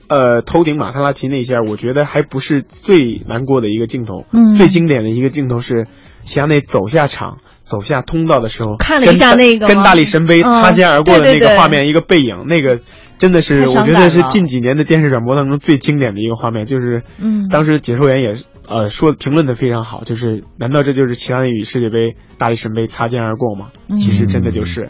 [0.10, 4.26] 呃，头顶马特拉齐那一下，我觉得还不是最难过的一个镜头。
[4.32, 5.88] 嗯，最经典的一个镜头是，
[6.24, 12.80] 齐达内走下场、走下通道的时候，看了一下那个跟大力神杯擦肩而过的那个画面，一个背影，那个
[13.20, 16.66] 真的是我觉得是近几年的电视转播当中最经典的一个画面。
[16.66, 18.34] 就是，嗯，当时解说员也
[18.68, 23.68] 呃说评论的非常好，就是难道这就是齐达内与世界杯、大力神杯擦肩而过吗？
[23.96, 24.90] 其实真的就是。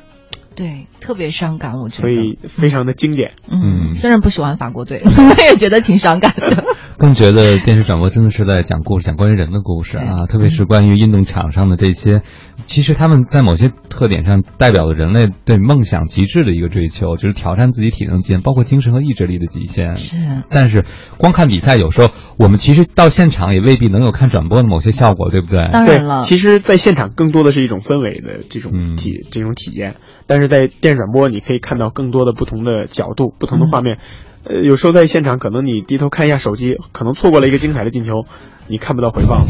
[0.60, 3.32] 对，特别伤感，我觉得，所以非常的经典。
[3.50, 6.66] 嗯，虽然不喜欢法国队， 我也觉得挺伤感的。
[6.98, 12.24] 更觉得电视转播真的是在讲故事，讲关于人的故事啊，特别是关于运动场上的这些，
[12.66, 19.96] 其实他们在某些特点上代表了人类对梦想极致的一个追求，就是挑战自己体能极限，包括精神和意志力的极限。
[19.96, 20.16] 是，
[20.50, 20.86] 但是
[21.18, 25.68] 光看比赛，有时候我们其实到现场也未必能有看转播的某些效果，对不对？
[25.72, 29.96] 当然了，其实，在现场更多的是一种氛围的这种体这种体验，
[30.28, 33.98] 但是在电视转播，你可以看到更多的不同的角度、不同的画面。
[34.44, 38.14] 呃，有时候在现场，可能你低头看一下手机，可能错过了一个精彩的进球，
[38.68, 39.46] 你看不到回放，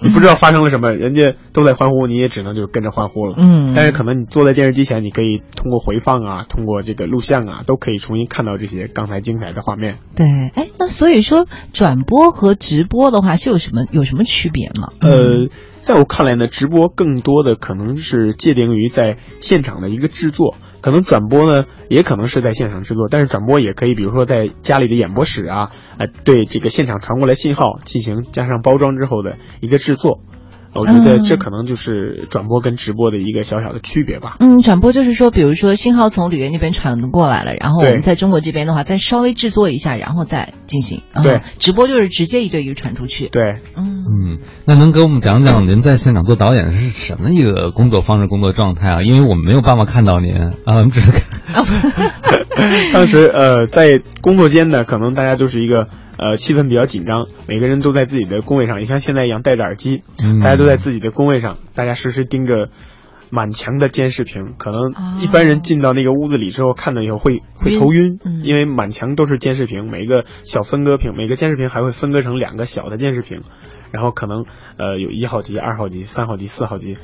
[0.00, 3.34] 你不知道发生了什么，人家都在欢呼，你也只能就跟着欢呼了。
[3.36, 3.72] 嗯。
[3.74, 9.96] 但是可能你坐在电视机前，你可以通过回放啊，通过这个录像啊，都可以重新看到这些刚才精彩的画面。
[10.14, 14.92] 对，哎，那所以说转播和直播的话是有什么有什么区别吗？
[15.00, 15.48] 呃，
[15.80, 20.54] 在我看来呢，直播更多的可能是界定于在现场的一个制作。
[20.82, 30.20] 可能转播呢，也可能是在现场制作，但是转播也可以，比如说在家里的演播室啊，呃，对这个现场传过来信号进行加上包装之后的一个制作。
[30.74, 34.36] 我觉得这可能就是转播跟直播的一个小小的区别吧。
[34.40, 41.02] 嗯，转播就是说，比如说信号从里约那边传过来了，然后我们在中国这边的话，再稍微制作一下，然后再进行。
[41.22, 43.28] 对，直播就是直接一对一传出去。
[43.28, 49.02] 对，嗯嗯，那能给我们讲讲您在现场做导演是什么一个工作方式、工作状态啊？
[49.02, 51.22] 因为我们没有办法看到您啊，我们只是看。
[52.92, 55.86] 当时呃，在工作间呢，可能大家就是一个。
[56.22, 60.04] 呃，气氛比较紧张，每个人都在自己的工位上，也像现在一样戴着耳机，
[60.40, 62.70] 大家都在自己的工位上，大家时时盯着
[63.30, 64.54] 满墙的监视屏。
[64.56, 73.40] 可能一般人进到那个屋子里之后，看到以后会会头晕，因为满墙都是监视屏，每一个小分割屏，每个监视屏还会分割成两个小的监视屏，
[73.90, 74.44] 然后可能
[74.76, 76.96] 呃有一号机、二号机、三号机、四号机。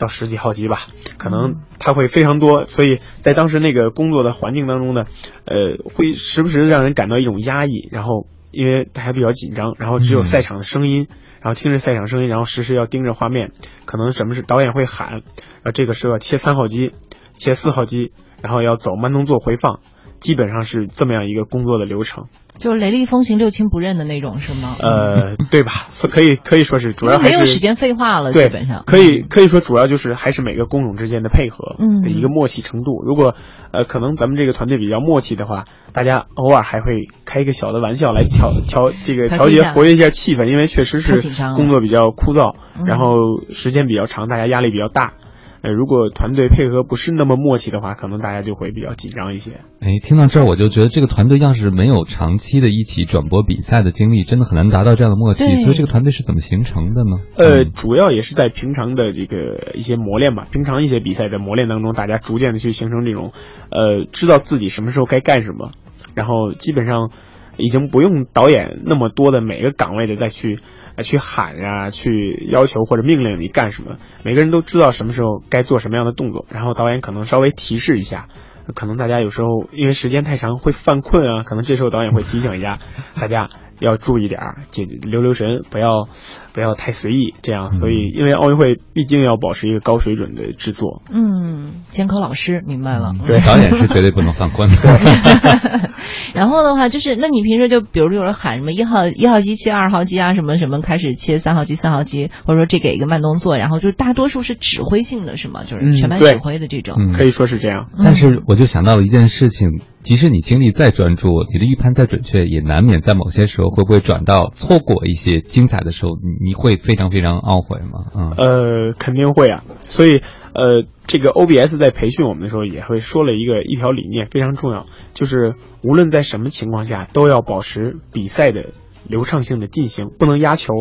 [0.00, 0.78] 到十几号机吧，
[1.16, 5.06] 可能它会非常多，所以在当时那个工作的环境当中呢，
[5.44, 5.56] 呃，
[5.92, 11.08] 会时不时让人感到一种压抑，然后因为大家比较紧张，然后只有赛场的声音，
[11.40, 13.52] 然后听着赛场声音，然后时时要盯着画面，
[13.84, 15.22] 可能什么是导演会喊，
[15.62, 16.92] 啊，这个时候切三号机，
[17.34, 19.80] 切四号机，然后要走慢动作回放，
[20.20, 22.24] 基本上是这么样一个工作的流程。
[22.58, 24.74] 就是雷厉风行、六亲不认的那种，是吗？
[24.80, 25.86] 呃，对吧？
[26.10, 33.00] 可以可以说是主要没有时间废话了，基本上可以可以说主要就是还是每个工种之间的配合的一个默契程度。
[33.06, 33.36] 如果
[33.70, 41.20] 呃可能咱们这个团队比较默契的话，大家偶尔还会开一个小的玩笑来调调这个调节活跃一下气氛，因为确实是
[41.54, 43.14] 工作比较枯燥，然后
[43.50, 45.12] 时间比较长，大家压力比较大。
[45.60, 49.60] 呃，如果团队配合不是那么默契的话，可能大家就会比较紧张一些。
[49.80, 55.44] 哎，听到这儿我就觉得这个团队要是没有长期的一起转播比赛的经历，真的很难达到这样的默契。
[55.62, 57.18] 所以这个团队是怎么形成的呢？
[57.36, 63.32] 呃，主要也是在平常的这个一些磨练吧，平常一些比赛的磨练当中，大家逐渐的去形成这种，
[63.70, 65.72] 呃，知道自己什么时候该干什么，
[66.14, 67.10] 然后基本上
[67.56, 70.58] 已经不用导演那么多的每个岗位的再去。
[71.02, 78.28] 去喊呀，去要求或者命令你干什么，每个人都知道什么时候该做什么样的动作，然后导演可能稍微提示一下，
[78.74, 82.78] 可能大家有时候因为时间太长会犯困啊，可能这时候导演会提醒一下
[83.14, 83.48] 大家，
[83.80, 84.58] 要注意点儿，
[85.02, 86.08] 留留神，不要
[86.52, 87.34] 不要太随意。
[87.42, 91.02] 这样，所以因为奥运会毕竟要保持一个高水准的制作。
[91.10, 94.74] 嗯，监考老师明白了，对，导演是绝对不能犯规的。
[96.34, 105.62] 然后的话，就是那你平时就比如有人喊什么一号一号机切二号机啊，什么什么开始切三号机三号机，或者说这给一个慢动作，然后就大多数是指挥性的，是吗？
[105.64, 107.86] 就是全班指挥的这种，可以说是这样。
[108.04, 118.06] 但是我就想到了一件事情，即使你精力再专注，你的预判再准确，也难免在某些时候会不会转到错过一些精彩的时候，你你会非常非常懊悔吗？
[118.14, 119.64] 嗯，呃，肯定会啊。
[119.82, 120.22] 所以，
[120.54, 128.70] 呃，这个 OBS 在培训我们的时候也会说了一个一条理念，非常重要，就是无论在什么情况下，都要保持比赛的
[129.06, 130.72] 流畅性的进行，不能压球。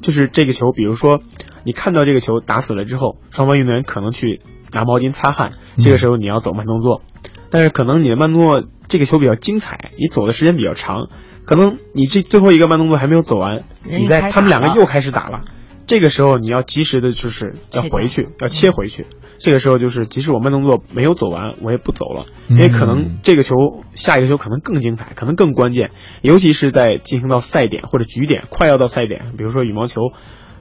[0.00, 1.20] 就是这个球，比如说
[1.62, 4.40] 你看到这个球打死了之后，双方运动员可能去
[4.72, 7.02] 拿毛巾擦汗，这个时候你要走慢动作。
[7.50, 11.08] 但是可能你的慢动作这个球比较精彩，你走的时间比较长，
[11.44, 15.40] 可能你这最后一个慢动作还没有走完，你在他们两个又开始打了，
[15.86, 19.06] 这个时候你要及时的就是要回去，要切回去。
[19.38, 23.56] 这个时候就是即使我慢动作没有走完，我也不走了，因为可能这个球
[23.94, 30.02] 下一个球可能更精彩，可能更关键，尤其是在进行到赛点或者局点，快要到赛点，比如说羽毛球，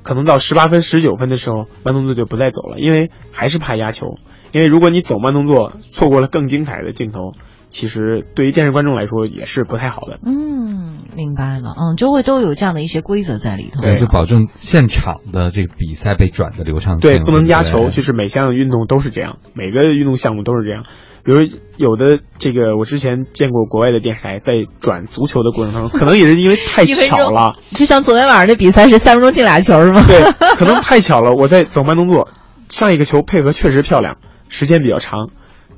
[0.01, 4.15] 可能到十八分、十九分的时候，慢动作就不再走了，因为还是怕压球。
[4.51, 7.33] 因为如果你走慢动作，错过了更精彩的镜头，
[7.69, 10.19] 其实对于电视观众来说也是不太好的。
[10.25, 11.75] 嗯，明白了。
[11.77, 13.81] 嗯，就会都有这样的一些规则在里头。
[13.81, 16.97] 对，就保证现场的这个比赛被转的流畅。
[16.99, 17.89] 对，不能压球。
[17.89, 20.83] 就是每项运动都是这样，每个运动项目都是这样。
[21.21, 21.41] 比如
[21.77, 27.55] 有的这个，我之前见过国外的电视台在转足球的过程当中， 可能也是因为太巧了。
[27.71, 30.03] 就像昨天晚上的比赛是三分钟进俩球是吗？
[30.07, 30.23] 对，
[30.55, 31.33] 可能太巧了。
[31.33, 32.29] 我在走慢动作，
[32.69, 34.15] 上一个球配合确实漂亮。
[34.49, 35.29] 时间比较长，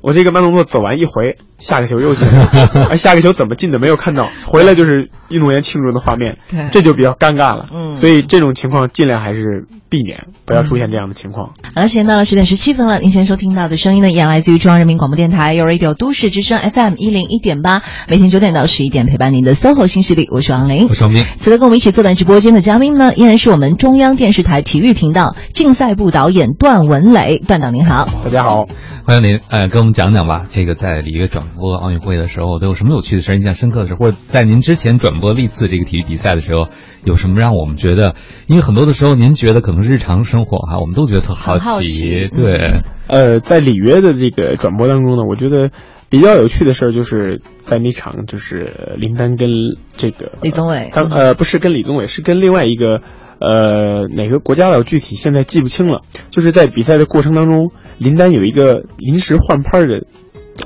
[0.02, 6.36] 我这个慢动作走完一回，下个球又进了，而下个球怎么进的没有看到，回来就是运动员庆祝的画面，
[6.72, 7.68] 这就比较尴尬了。
[7.72, 11.52] 嗯，所以这种情况尽量还是避免，不要出现这样的情况。
[11.72, 21.24] 好了，时间到了十点十七分了，您现在收听到的声音呢，依然来自于中央人民广播电台 u Radio 都市之声 FM 一零一点八，每天九点到十一点陪伴您的 SOHO 新势力，我是王琳，我是王斌。
[21.36, 28.66] 此刻跟我们一起坐在直播间的嘉宾呢，依然是我们中央电视台体育频道竞赛部导演段文磊，段导您好，大家好。
[29.04, 30.46] 欢迎您，哎，跟我们讲讲吧。
[30.48, 33.96] 这个在里约转播奥运会的时候，都有什么有趣的事儿、印象深刻的事儿？
[33.96, 36.68] 或者在您之前转播历次这个体育比赛的时候，
[37.04, 38.14] 有什么让我们觉得？
[38.46, 42.28] 因为很多的时候，您觉得可能日常生活哈，我们都觉得特好奇。
[42.28, 45.70] 对，呃，在里约的这个转播当中呢，我觉得
[46.10, 49.50] 比较有趣的事儿，就是在那场就是林丹跟
[49.96, 53.00] 这个李宗伟，他呃不是跟李宗伟，是跟另外一个。
[53.44, 56.02] 呃，哪个国家的具体现在记不清了。
[56.30, 60.04] 就是在比赛的过程当中，林丹有一个临时换拍的。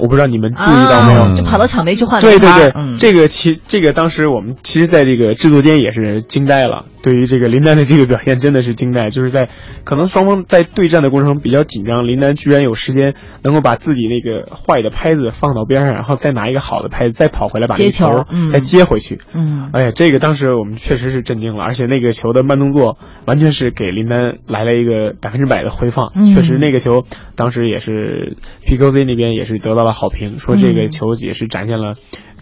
[0.01, 6.85] 我不知道你们注意到没有，就跑到场边去换对对对，这个其这个当时我们其实在这个制作间也是惊呆了。
[7.07, 9.11] 对于这个林丹的这个表现，真的是惊呆。
[9.15, 9.49] 就是在
[9.85, 19.21] 可能双方在对战的过程中比较紧张，林丹居然有时间能够把自己那个坏的拍子放到边上，然后再拿一个好的拍子再跑回来把那球再接回去。
[19.33, 26.13] 嗯，哎呀，这个当时我们确实是震惊了，而且那个球的慢动作完全是给林丹来了一个百分之百的回放。
[26.35, 27.05] 确实那个球
[27.35, 28.37] 当时也是
[28.67, 29.87] P Q Z 那边也是得到。
[29.87, 31.95] 了好评，说这个球也是展现了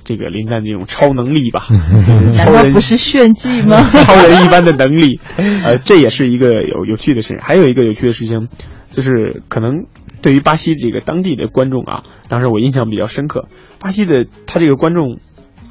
[0.05, 1.67] 这个林丹这种超能力吧？
[2.37, 3.77] 难道不是炫技吗？
[4.05, 7.39] 超人一般的能力，呃，这也是一个有有趣的事。
[7.41, 8.49] 还有一个有趣的事情，
[8.91, 9.87] 就是可能
[10.23, 13.49] 对于巴西这个当地的观众啊，当时我印象比较深刻。
[13.81, 15.19] 巴西的他这个观众，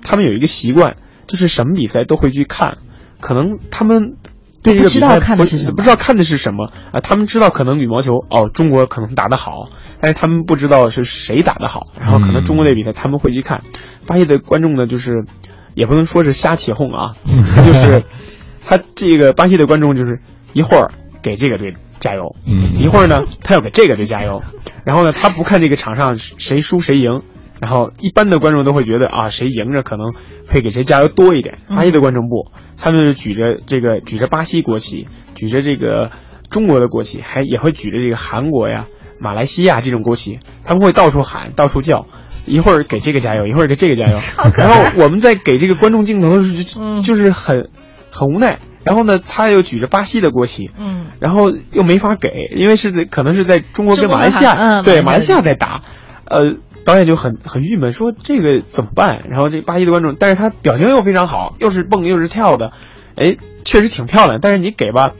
[0.01, 2.77] 他们有一个习惯，就是什么比赛都会去看，
[3.21, 4.15] 可能他们。
[4.63, 5.43] 对这个比赛不
[5.75, 7.01] 不知道看的是什么啊？
[7.01, 9.67] 他们知道可能羽毛球哦，中国可能打得好，
[9.99, 11.87] 但是他们不知道是谁打得好。
[11.99, 13.61] 然后可能中国队比赛他们会去看，
[14.05, 15.25] 巴西的观众呢，就是
[15.73, 17.11] 也不能说是瞎起哄啊，
[17.55, 18.03] 他就是
[18.65, 20.19] 他这个巴西的观众就是
[20.53, 20.91] 一会儿
[21.21, 22.35] 给这个队加油，
[22.75, 24.41] 一会儿呢他要给这个队加油，
[24.85, 27.21] 然后呢他不看这个场上谁输谁赢。
[27.61, 30.13] 然后一般的观众都会觉得啊，谁赢着可能
[30.49, 31.59] 会给谁加油多一点。
[31.69, 36.11] 巴西的观众不，他们是举着这个举着巴西国旗，举着这个
[36.49, 38.87] 中国的国旗，还也会举着这个韩国呀、
[39.17, 42.05] 马来西亚这种国旗，他们会到处喊、到处叫，
[42.45, 44.19] 一会儿给这个加油，一会儿给这个加油。
[44.55, 47.69] 然后我们在给这个观众镜头的时候，就是很
[48.11, 48.59] 很无奈。
[48.83, 55.81] 然后呢，他又举着巴西的国旗，嗯，然后又没法给，因为是在可能是在中国跟马来西亚，对马来西亚在打，
[56.25, 56.55] 呃。
[56.85, 59.23] 导演就很很郁闷，说这个怎么办？
[59.29, 62.73] 然后这巴西的观众，但是他表情又非常好，又是蹦又是跳的，
[63.15, 64.39] 哎，确实挺漂亮。
[64.41, 65.13] 但是你给吧，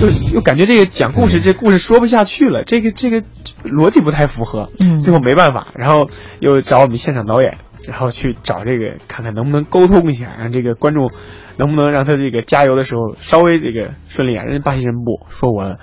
[0.00, 3.22] 又又感觉这个讲故事，这故事说不下去了，这个这个
[3.64, 4.70] 逻辑不太符合。
[4.80, 6.08] 嗯，最后没办法，然后
[6.40, 11.10] 又找我们现场导演，然后去找这个看看能不能沟通一下，让这个观众
[11.56, 14.44] 能不能让他这个加油的时候稍微这个顺利啊。
[14.44, 15.76] 人家巴西人不说我。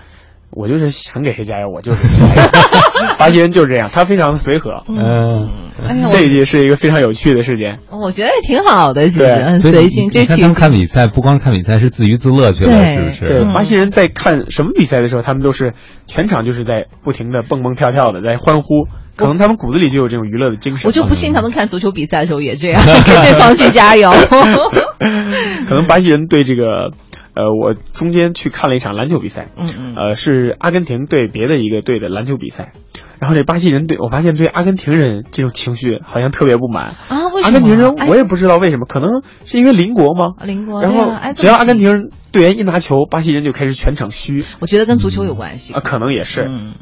[0.52, 2.04] 我就是想给谁加油，我就是。
[3.20, 4.84] 巴西人就是这样，他非常随和。
[4.88, 5.50] 嗯，
[6.10, 7.80] 这也是一个非常有趣的事件。
[7.92, 10.10] 我觉得也挺好的，其实很随性。
[10.10, 13.34] 这他们看比赛不光看比赛，是自娱自乐去了，是不是？
[13.44, 15.74] 对，巴西人在看什么比赛的时候，他们都是
[16.08, 20.88] 全场就是在不停的蹦蹦跳跳的在欢呼，可能他们骨子里就有这种娱乐的精神。
[20.88, 24.12] 我就不信他们看足球比赛的时候也这样， 给对方去加油。
[25.68, 26.92] 可能巴西人对这个。
[27.38, 32.74] 呃，我中间去看了一场篮球比赛，嗯嗯，呃，是阿根廷对别的一个队的篮球比赛，
[33.20, 40.34] 然后这巴西人对我发现对阿根廷人这种情绪好像特别不满啊，为什么阿根廷人我也不知道为什么，可能是因为邻国吗？
[40.44, 44.44] 邻国，然后只要阿根廷队员一拿球，巴西人就开始全场嘘。
[44.60, 46.74] 我觉得跟足球有关系啊，可能也是，嗯，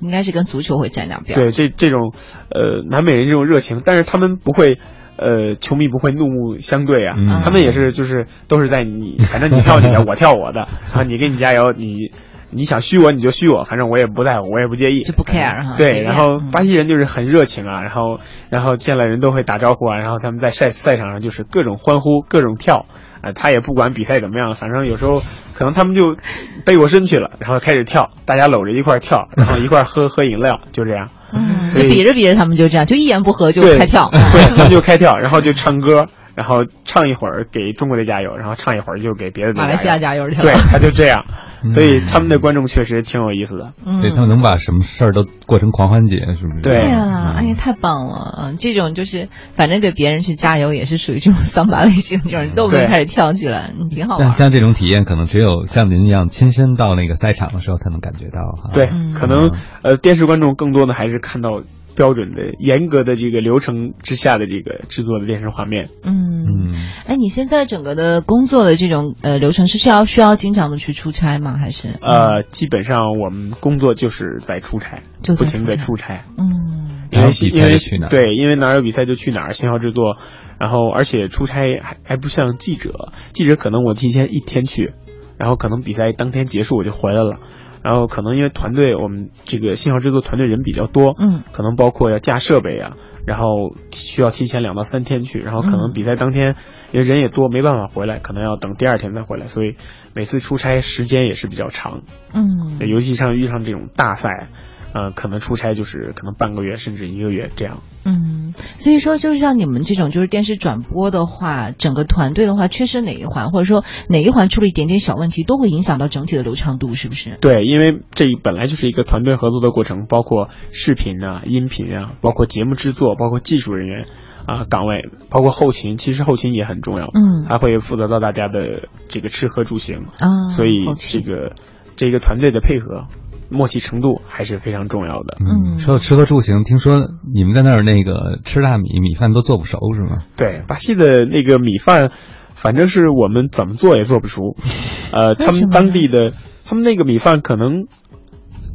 [0.00, 1.38] 应该是跟足球会沾两边。
[1.38, 2.12] 对，这这种
[2.48, 4.78] 呃南美人这种热情，但是他们不会。
[5.20, 7.14] 呃，球迷不会怒目相对啊，
[7.44, 12.10] 他们也是，就是都是在你，反正你跳你的，我跳我的， 然后你给你加油，你
[12.50, 15.74] 你想虚我你就虚我，反正我也不在乎，我也不介意，就不 care 哈。
[15.76, 18.18] 对，然后巴西人就是很热情啊，然后
[18.48, 22.86] 然后见了人都会打招呼啊，然后他们在赛赛场上就是各种欢呼，各种跳。
[23.20, 25.22] 啊，他也不管比赛怎么样，反正有时候
[25.54, 26.16] 可能他们就
[26.64, 31.08] 背过身去了，然后开始跳，大家搂着一块跳，然后一块喝喝饮料，就这样。
[31.32, 34.08] 嗯，比着比着他们就这样，就一言不合就开跳。
[34.10, 36.06] 对， 他们就开跳，然后就唱歌。
[36.36, 40.42] 然后唱一会儿给中国队加油，然后唱一会儿就给别的马来西亚加油去了。
[40.42, 41.22] 对，他就这样，
[41.68, 43.66] 所以他们的观众确实挺有意思的。
[43.92, 46.60] 所以他们能把什么事儿都过成狂欢节，是不是？
[46.62, 48.54] 对呀，哎呀，太棒了！
[48.58, 54.16] 这种就是反正给别人去加油，也是属于这种桑巴类型，这种都能开始跳起来，挺好。
[54.18, 58.70] 但像这种体验，可能只有像您一样亲身到那个赛场的时候才能感觉到哈。
[58.72, 59.50] 对，可能
[59.82, 61.50] 呃，电视观众更多的还是看到。
[61.94, 65.88] 标准的、严格的这个流程之下的这个制作的电视画面。
[66.02, 66.74] 嗯，
[67.06, 71.56] 哎，你现在整个的工作的这种呃流程是需要需要经常的去出差吗？
[71.58, 71.88] 还是？
[72.00, 76.24] 呃，基本上我们工作就是在出差，就不停的出差。
[76.38, 80.16] 嗯，因为因为对，因为哪有比赛就去哪儿，信号制作，
[80.58, 84.92] 然后而且出差还还不像记者，记者可能我提前一天去，
[85.38, 87.40] 然后可能比赛当天结束我就回来了。
[87.82, 96.56] 然后可能因为团队，我们这个信号制作团队人比较多，嗯，可能包括要架设备啊，然后需要提前两到三天去，然后可能比赛当天，
[96.92, 99.76] 因为人也多，没办法回来，可能要等第二天再回来，所以
[100.14, 102.02] 每次出差时间也是比较长，
[102.34, 104.48] 嗯，尤其像遇上这种大赛。
[104.92, 107.78] 呃，可能出差就是可能半个月甚至一个月这样。
[108.04, 117.36] 嗯，所以说就是像你们这种就是电视转播的话，整个团队的话，缺失哪一环，或者说哪一环出了一点点小问题，都会影响到整体的流畅度，是不是？
[117.40, 124.06] 对，因为这本来就是一个团队合作的过程，包括视频啊、音频啊，包括节目制作，包括技术人员
[124.46, 127.06] 啊岗位，包括后勤，其实后勤也很重要。
[127.14, 131.52] 嗯，还会负责到大家的这个吃喝住行啊，所以这个
[131.96, 133.06] 这个团队的配合。
[133.50, 135.36] 默契程度还是非常重要的。
[135.40, 140.22] 嗯，说到吃喝住行，听说你们在那儿那个吃大米，米饭都做不熟是吗？
[140.36, 142.10] 对，巴西的那个米饭，
[142.54, 144.56] 反正是我们怎么做也做不熟。
[145.12, 146.32] 呃，他们当地的，
[146.64, 147.86] 他们那个米饭可能，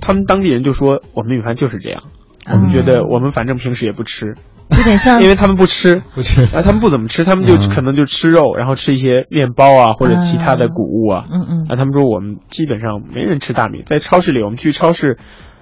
[0.01, 2.03] 他们当地人就说我们米饭就是这样。
[2.47, 4.36] 我们觉得我们反正平时也不吃。
[4.70, 15.20] 有点像，因为他们不吃，不吃，啊，他们不怎么吃，他们就可能就吃肉，然后吃一些面包啊，或者其他的谷物啊，嗯嗯，啊，他们说我们基本上没人吃大米，在超市里，我们去超市，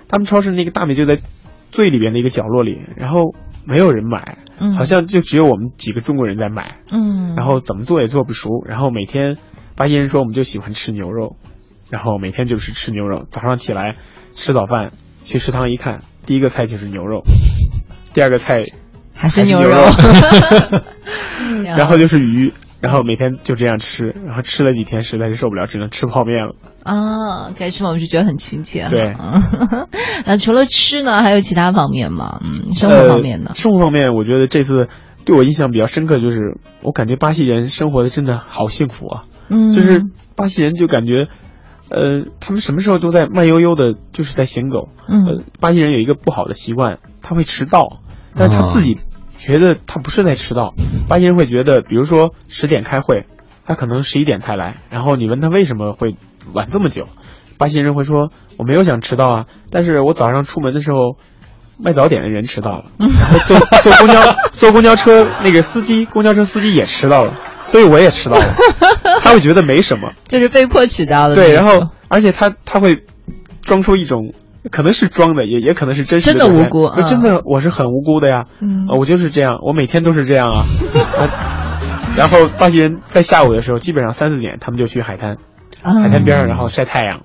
[0.07, 1.19] 他们超市那个大米就在
[1.69, 3.35] 最里边的一个角落里，然后
[3.65, 9.37] 没有人买，嗯，好像就只有我们几个中国人在买，嗯，然后怎么做也做不熟，然后每天
[9.75, 11.35] 巴西人说我们就喜欢吃牛肉，
[11.89, 13.95] 然后每天就是吃牛肉，早上起来
[14.33, 14.93] 吃早饭，
[15.25, 17.23] 去食堂一看，第一个菜就是牛肉，
[18.13, 18.63] 第二个菜。
[19.23, 19.77] 还是牛肉，
[21.77, 22.51] 然后就是鱼，
[22.81, 26.55] 然后每天就这样吃，然后吃了几天实在是受不了，只能吃泡面了。
[26.83, 28.83] 啊，该吃我们就觉得很亲切。
[28.89, 29.13] 对，
[30.27, 32.41] 那除了吃呢，还有其他方面吗？
[32.43, 33.51] 嗯，生活方面呢？
[33.55, 34.89] 生活方面，我觉得这次
[35.23, 39.23] 对我印象比较深刻，就是我感觉巴西人生活的真的好幸福啊。
[39.47, 40.01] 嗯，就是
[40.35, 41.29] 巴西人就感觉，
[41.87, 44.89] 呃，他们什么时候都在慢悠悠的，就是在行走。
[45.07, 47.99] 嗯，巴西人有一个不好的习惯，他会迟到。
[48.35, 48.97] 但是他自己
[49.43, 50.73] 觉得他不是在迟到，
[51.09, 53.25] 巴西人会觉得，比如说十点开会，
[53.65, 56.15] 他可能十一点才来，然后你问他为什么会
[56.53, 57.09] 晚这么久，
[57.57, 61.17] 巴西人会说我没有想迟到啊，但是我早上出门的时候，
[61.83, 68.45] 卖早点的人迟到了，然 后坐坐公交坐公交车那个司机公交车司机也迟到了，所以我也迟到了，
[69.19, 73.03] 他会觉得没什么，就是被迫迟到的，对，然后而且他他会
[73.61, 74.33] 装出一种。
[74.71, 76.39] 可能是装的，也也可能是真实的。
[76.39, 78.45] 真的无辜，真的我是很无辜的呀。
[78.59, 80.65] 嗯，我就是这样，我每天都是这样啊。
[82.15, 85.37] 然后巴西人在下午的时候，基本上三四点，他们就去海滩，
[85.81, 87.21] 海滩边上，然后晒太阳，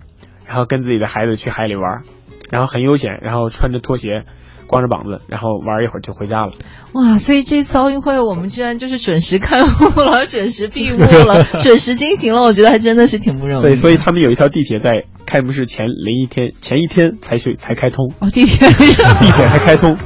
[0.47, 2.03] 然后跟自己的孩子去海里玩，
[2.51, 4.25] 然后很悠闲，然后穿着拖鞋。
[4.69, 6.53] 光着膀子，然后玩一会儿就回家了。
[6.93, 12.43] 哇，所以这次奥运会我们居然就是准时开幕了，准时闭幕了， 准时进行了。
[12.43, 13.63] 我觉得还真的是挺不容易。
[13.63, 18.13] 对，所以他们有一条地铁在开幕式前零一天前一天才去才开通。
[18.21, 19.97] 哦，地铁地铁还开通。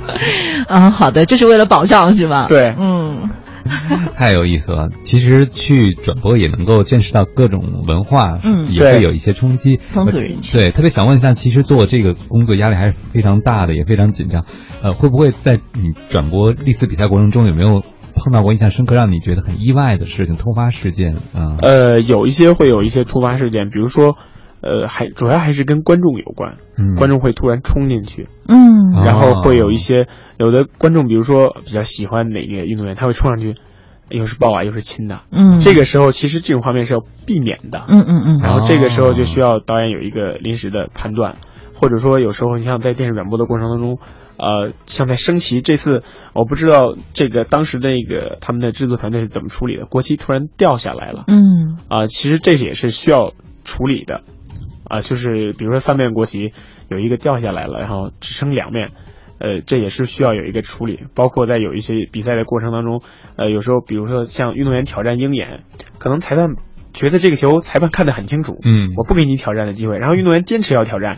[0.68, 2.46] 嗯， 好的，就是为了保障是吧？
[2.48, 3.28] 对，嗯。
[4.16, 4.88] 太有意思了！
[5.04, 9.78] 其实去转播也能够见识到各种文化，嗯，也会有一些冲击。
[9.86, 10.60] 风土人情。
[10.60, 14.44] 对，特别想问一下，其实做这个工作压力还是非常大的，也非常紧张。
[14.82, 17.82] 呃，会不会在你转播历次比赛过程中，有没有
[18.14, 21.56] 碰到过印象深刻、让你觉得很意外的事情、突发事件啊？
[21.60, 24.16] 呃，有一些会有一些突发事件，比如说。
[24.62, 26.94] 呃，还主要还是跟观众有关，嗯。
[26.94, 30.06] 观众会突然冲进去，嗯，然后会有一些
[30.38, 33.54] 有的观众，比如说比较喜欢哪个运动员，他会冲上去，
[34.08, 41.36] 又是抱啊，又是亲的，嗯，这个时候其实这种画面是要避免的，嗯嗯嗯，然后这个时候就需要导演有一个临时的判断，
[41.74, 43.98] 或者说有时候你像在电视转播的过程当中，
[44.36, 46.02] 呃，像在升旗这次，
[46.34, 53.32] 我不知道这个当时那个他们的制作团队是怎么处理的，国旗突然掉下来了，嗯，啊，其实这也是需要
[53.64, 54.20] 处理的。
[54.92, 56.52] 啊，就是比如说三面国旗
[56.90, 58.90] 有一个掉下来了，然后只剩两面，
[59.38, 61.06] 呃，这也是需要有一个处理。
[61.14, 63.00] 包括在有一些比赛的过程当中，
[63.36, 65.62] 呃，有时候比如说像运动员挑战鹰眼，
[65.98, 66.56] 可能裁判
[66.92, 71.16] 觉得这个球裁判看得很清楚，嗯，我不给你挑战的机会，然后运动员坚持要挑战，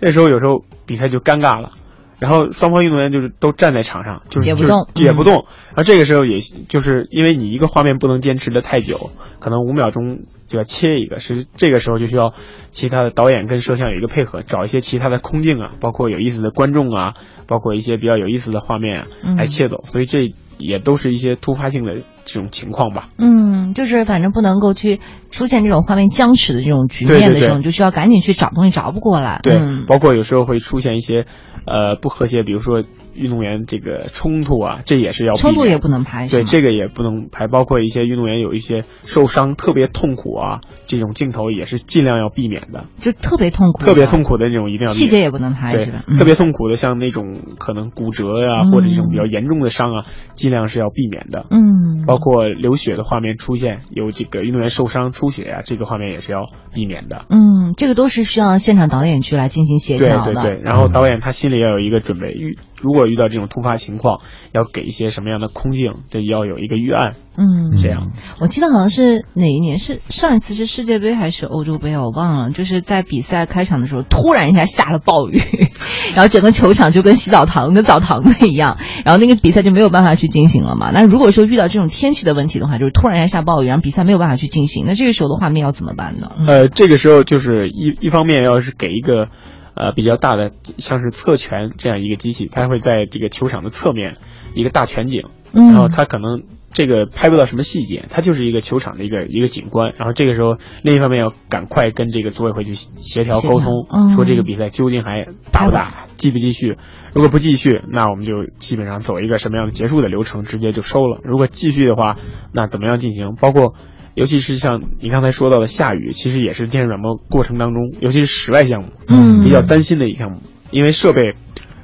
[0.00, 1.70] 这时候有时候比赛就尴尬了。
[2.18, 5.46] 然后双方运动员就是都站在场上，就是也不动，也不动。
[5.68, 9.10] 然后这个时候也就是因为你一个画面不能坚持的太久，
[9.40, 12.32] 可能五秒钟就要切一个，是这个时候就需要
[12.70, 17.12] 其他的导演跟摄像有一个配合，找一些其他的空镜啊，包括有意思的观众啊，
[17.46, 19.06] 包括一些比较有意思的画面啊
[19.36, 19.84] 来切走。
[19.84, 23.08] 所以这也都是一些突发性的这种情况吧。
[23.18, 25.00] 嗯，就是反正不能够去
[25.30, 29.40] 出现这种画面僵持的这种局面的时候，你就需要赶紧去找东西找不过来。
[29.42, 31.24] 对，包括有时候会出现一些。
[31.66, 32.82] 呃，不和谐，比如说
[33.14, 37.46] 运动员这个冲突啊，这也是要冲突也不能拍，对，这个也不能拍。
[37.46, 42.84] 包括一些运动员有一些受伤特别痛苦啊，这种镜头也是尽量要避免的。
[42.98, 46.04] 就特别痛苦，特别痛苦的那种一定要细节也不能拍，是吧？
[46.18, 50.04] 特别痛苦的，像那种可能骨折呀，或者这种比较严重的伤啊，
[50.34, 51.46] 尽量是要避免的。
[51.48, 51.73] 嗯，
[52.06, 56.42] 包括流血的画面出现，有这个运动员受伤出血啊，这个画面也是要
[56.72, 57.24] 避免的。
[57.30, 60.34] 嗯，这个都是需要现场导演去来进行协调的。
[60.34, 61.64] 对对对，然后导演他心里。
[61.64, 64.20] 要有一个准备，遇如果遇到这种突发情况，
[64.52, 67.14] 要给一些什么样的空镜，这要有一个预案。
[67.36, 68.10] 嗯，这样。
[68.40, 72.50] 我记得好像是哪一年，是上一次是世界杯还是欧洲杯，我忘了。
[72.50, 75.40] 就是在比赛开场的时候，突然一下下了暴雨，
[76.14, 80.90] 然后整个球场就跟洗澡堂、跟澡堂子一样，然后那个比赛就没有办法去进行了嘛。
[80.92, 86.30] 那如果说遇到这种天气的问题的话，就是突然一下下暴雨，然后比赛没有办法去进行，那这个时候的画面要怎么办呢？
[86.46, 89.28] 呃，这个时候就是一一方面要是给一个。
[89.74, 94.14] 呃，比较大的像是侧拳这样一个机器，它会在这个球场的侧面
[94.54, 99.92] 一个大全景，然后它可能这个拍不到什么细节，它就是一个球场的一个一个景观。
[99.96, 106.76] 然后这个时候，另一方面要赶快跟这个组委会去协调沟通，说这个比赛究竟还打不打，继不继续。
[107.12, 111.20] 如果不继续，那我们就基本上走一个什么样的结束的流程，直接就收了。
[111.24, 112.16] 如果继续的话，
[112.52, 113.34] 那怎么样进行？
[113.40, 113.74] 包括。
[114.14, 120.40] 尤其是像你刚才说到的下雨，其实也是电视转播过程当中，尤其是室外项目，嗯，比较担心的一项目，
[120.70, 121.34] 因为设备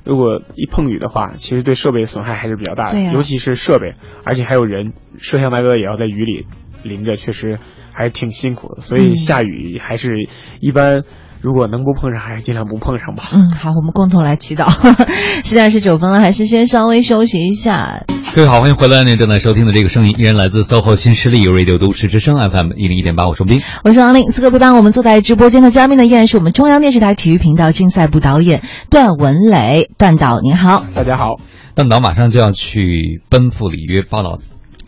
[0.05, 3.93] 如果一碰雨的话，其实对设备损害还是比较大的，尤其是设备，
[4.25, 6.47] 而且还有人，摄像大哥也要在雨里
[6.83, 7.59] 淋着，确实
[7.93, 10.29] 还是挺辛苦的，所以下雨还是
[10.61, 11.03] 一般。
[11.43, 13.23] 如果能不碰上，还是尽量不碰上吧。
[13.33, 14.71] 嗯，好，我们共同来祈祷。
[15.43, 18.05] 现在是九分了，还是先稍微休息一下。
[18.35, 19.05] 各位好，欢迎回来。
[19.05, 23.27] 您正在收听的这个声音，依然来自 SOHO 新势力 Radio 都市之声 FM 一零一点八。
[23.27, 24.31] 我是斌，我是王令。
[24.31, 29.89] 此刻陪伴我们坐在直播间的嘉宾呢，依然是我们中央电视台体育频道竞赛部导演段文磊。
[29.97, 31.41] 段导您好，大家好。
[31.75, 34.39] 段导马上就要去奔赴里约报道。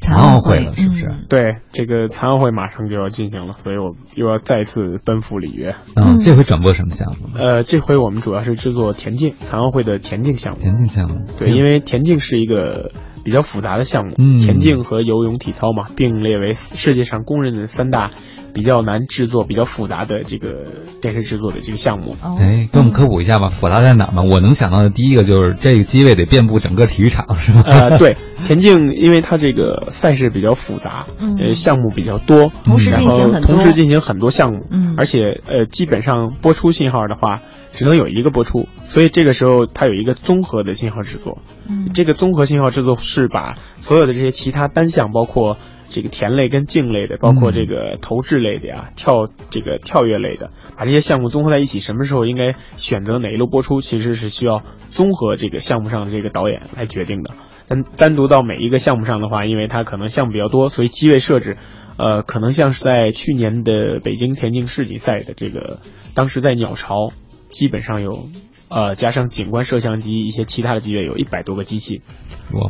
[0.02, 1.08] 残奥会了，是不是？
[1.28, 5.74] 对，这个残奥会马上就要进行了，所以我又要再次奔赴里约。
[5.94, 7.38] 嗯，这回转播什么项目？
[7.38, 10.60] 呃，这回我们主要是制作田径，残奥会的田径项目。
[10.60, 12.90] 田径项目，对，因为田径是一个
[13.24, 18.10] 比较复杂的项目，田径和游泳、体操嘛，并列为世界上公认的三大。
[18.54, 20.66] 比较难制作、比较复杂的这个
[21.00, 24.22] 电视制作的这个项目，哎，给我们科普一下吧，复杂在哪儿吗？
[24.24, 27.62] 我能想到的第一个就是这个机位得遍布整个体育场，是吧？
[27.64, 28.14] 呃，对，
[28.44, 37.40] 田径因为它这个赛事比较复杂，呃，项目比较多，同时进行很多，同时进行很多项目，嗯，而且呃，基本上播出信号的话，
[37.72, 41.38] 只能有一个播出，所以这个时候它有一个综合的信号制作。
[41.68, 45.56] 嗯，这个综合信号制作是把所有的这些其他单项，包括
[45.88, 57.34] 这个田类跟径类的，包括这个投掷类的呀、跳这个跳跃类的，把这些项目综合在一起，什么时候应该选择哪一路播出，其实是需要综合这个项目上的这个导演来决定的。
[57.68, 61.56] 单单独到每一个项目上的话，因为它可能项目比较多，所以机位设置，
[61.96, 65.78] 呃，可能像是在去年的北京田径世锦赛的这个，
[66.12, 67.12] 当时在鸟巢，
[67.52, 68.28] 基本上有，
[68.68, 72.02] 呃，加上景观摄像机一些其他的机位，有一百多个机器，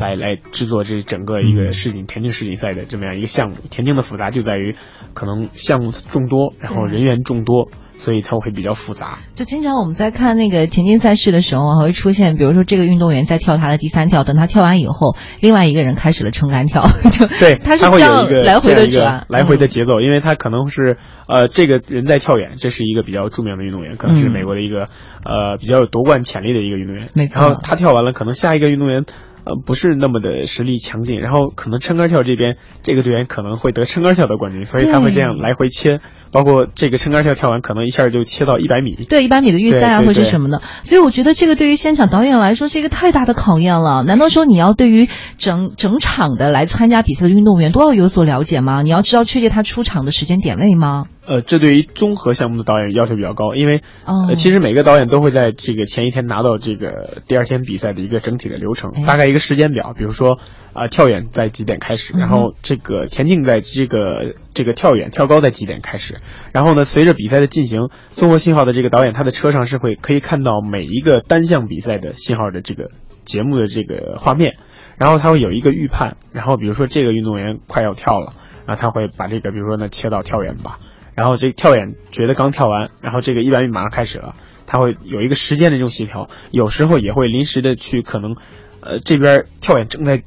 [0.01, 3.57] 来来制作这整个一个世锦田径世锦赛的这么样一个项目。
[3.71, 4.75] 田径的复杂就在于，
[5.15, 7.71] 可能项目众多，然后人员众多。
[8.03, 9.21] 所以它会比较复杂。
[9.37, 16.83] 就经常我们在看那个田径赛事的时候，还会出现，比如说这个运动员在跳他的第三跳，等他跳完以后，另外一个人开始了撑杆跳，
[17.13, 20.97] 就对，他是这样来回的转，来回的节奏，因为他可能是
[21.29, 24.89] 呃，这个人在跳远，这是一个比较著名的运动员，可能是美国的一个
[25.25, 27.41] 呃比较有夺冠潜力的一个运动员，没错。
[27.41, 29.05] 然后他跳完了，可能下一个运动员。
[29.45, 35.99] 呃，不是那么的实力强劲，然后可能撑杆跳这边这个队员可能会得撑杆跳的冠军，所以他会这样来回切，
[36.33, 40.63] 包括这个撑杆跳跳完，可能一下就切到一百米，对一百米的预赛啊，或者什么的。
[40.83, 44.03] 所以我觉得这个对于现场导演来说是一个太大的考验了。
[44.03, 45.09] 难道说你要对于
[45.39, 48.83] 整整场的来参加比赛的运动员都要有所了解吗？
[48.83, 51.05] 你要知道确切他出场的时间点位吗？
[51.25, 60.41] 呃，这对于综合项目的导演要求比较高，因为呃，其实每个导演都会在这个前一天拿到这个第二天比赛的一个整体的流程，大概一个时间表，比如说
[60.73, 66.19] 啊，跳远在几点开始，然后这个田径在这个这个跳远跳高在几点开始，
[66.53, 72.87] 然后呢，随着比赛的进行，综合信号的这个导演他的车上是会可以看到每一个单项比赛的信号的这个
[73.25, 74.55] 节目的这个画面，
[74.99, 78.35] 然后他会有一个预判，然后比如说这个运动员快要跳了，
[78.67, 80.79] 啊，他会把这个比如说呢切到跳远吧。
[81.15, 84.35] 然后这跳远觉得刚跳完，然后这个一百米马上开始了，
[84.67, 88.35] 他会有一个时间的这种协调，有时候也会临时的去可能，
[88.81, 90.23] 呃这边跳远正在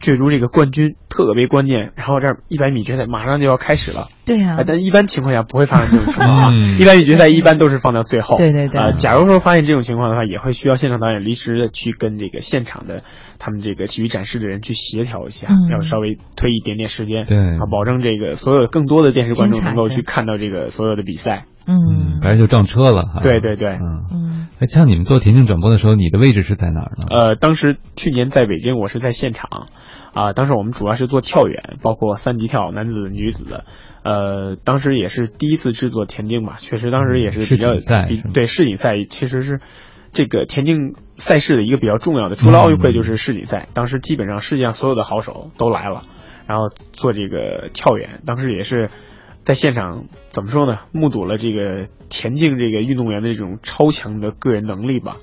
[0.00, 4.08] 角逐这个冠军，特别关键，然后这一百米决赛马上就要开始了。
[4.26, 6.50] 对呀，但一般情况下不会发生这种情况啊。
[6.78, 8.36] 一般预决赛一般都是放到最后。
[8.36, 8.80] 对对对。
[8.80, 13.04] 呃，假如说发现这种情况的话，也会需要现场导演临时的去跟这个现场的
[13.38, 21.44] 他们这个体育展示的人去协调一下，要稍微推一点点时间，对，啊，保证这个所有更多的电视观众能够去看到这个所有的比赛。
[21.68, 23.20] 嗯，反正就撞车了。
[23.22, 23.74] 对对对。
[23.74, 24.46] 嗯嗯。
[24.58, 27.06] 哎，像你们做田径转播的时候，你的位置是在哪儿呢？
[27.10, 29.66] 呃，当时去年在北京，我是在现场，
[30.14, 33.64] 啊，当时我们主要是做跳远，包括三级跳，男子、女子。
[34.06, 37.72] 呃，当时也是第一次制作田径吧，确实当时也是比较
[38.06, 39.58] 比对世锦赛，其实是
[40.12, 43.68] 这个田径赛事的一个比较重要的，除了奥运会就是世锦赛。
[43.74, 46.04] 当时基本上世界上所有的好手都来了，
[46.46, 48.90] 然后做这个跳远，当时也是
[49.42, 50.78] 在现场怎么说呢？
[50.92, 55.16] 目睹了这个田径这个运动员的这种超强的个人能力吧。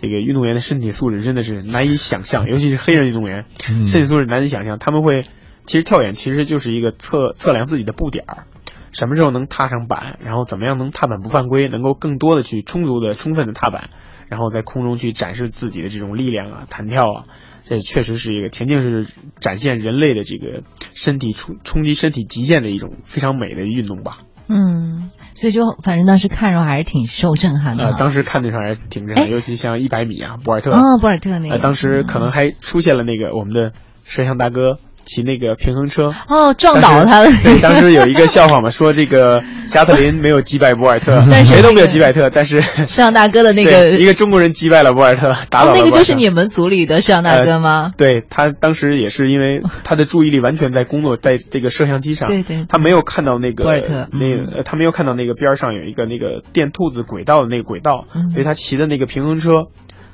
[0.00, 5.26] 这个运动员的身体素质真的是难以想象，尤其是黑人运动员，身体素质难以想象，他们会。
[5.64, 8.44] 其实跳远其实就是一个测测量自己的步点儿，
[8.90, 13.90] 什么时候能踏上板，然后怎么样能踏板不犯规，能够更多的去充足的、充分的踏板，
[14.28, 17.24] 然后在空中去展示自己的这种力量啊、弹跳啊，
[17.64, 20.62] 这确实是一个田径是展现人类的这个
[20.94, 24.18] 身体冲冲击身体极限的一种非常美的运动吧。
[24.48, 27.84] 嗯，所以就反正当时看着还是挺受震撼的。
[27.84, 33.72] 呃，当时看的时候还是挺震撼，尤其像一百米啊，博尔特啊，博尔特那个，当时可能还出现了那个我们的
[34.04, 34.78] 摄像大哥。
[35.04, 37.26] 骑那个平衡车哦，撞倒他了。
[37.42, 45.76] 对，当时有一个笑话嘛，说这个加特林没有击败博尔特 但，谁都没有击败特，但是摄 像大哥的那个一个中国人击败了博尔特，打倒了。
[45.76, 47.92] 那个就是你们组里的摄像大哥吗？
[47.96, 59.52] 对他当时也是因为 他的注意力完全在工作在这个摄像机上，对对，他没有看到那个博尔特，那个他没有看到那个边上有一个那个电兔子轨道的那个轨道，所以他骑的那个平衡车。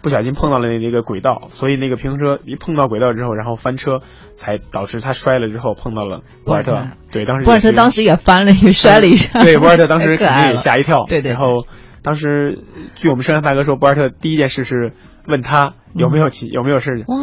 [0.08, 3.98] 不小心碰到了那那个轨道，所以那个平衡车一碰到轨道之后，然后翻车，
[4.36, 6.88] 才导致他摔了之后碰到了博尔特。
[7.12, 9.38] 对，当时博尔特当时也翻了，也摔了一下。
[9.44, 11.04] 对，博尔特当时肯定也吓一跳。
[11.06, 11.32] 对对。
[11.32, 11.66] 然后
[12.02, 12.58] 当时
[12.94, 14.92] 据我们摄像大哥说，博尔特第一件事是
[15.26, 17.04] 问他有没有起有没有事。
[17.06, 17.16] 哇。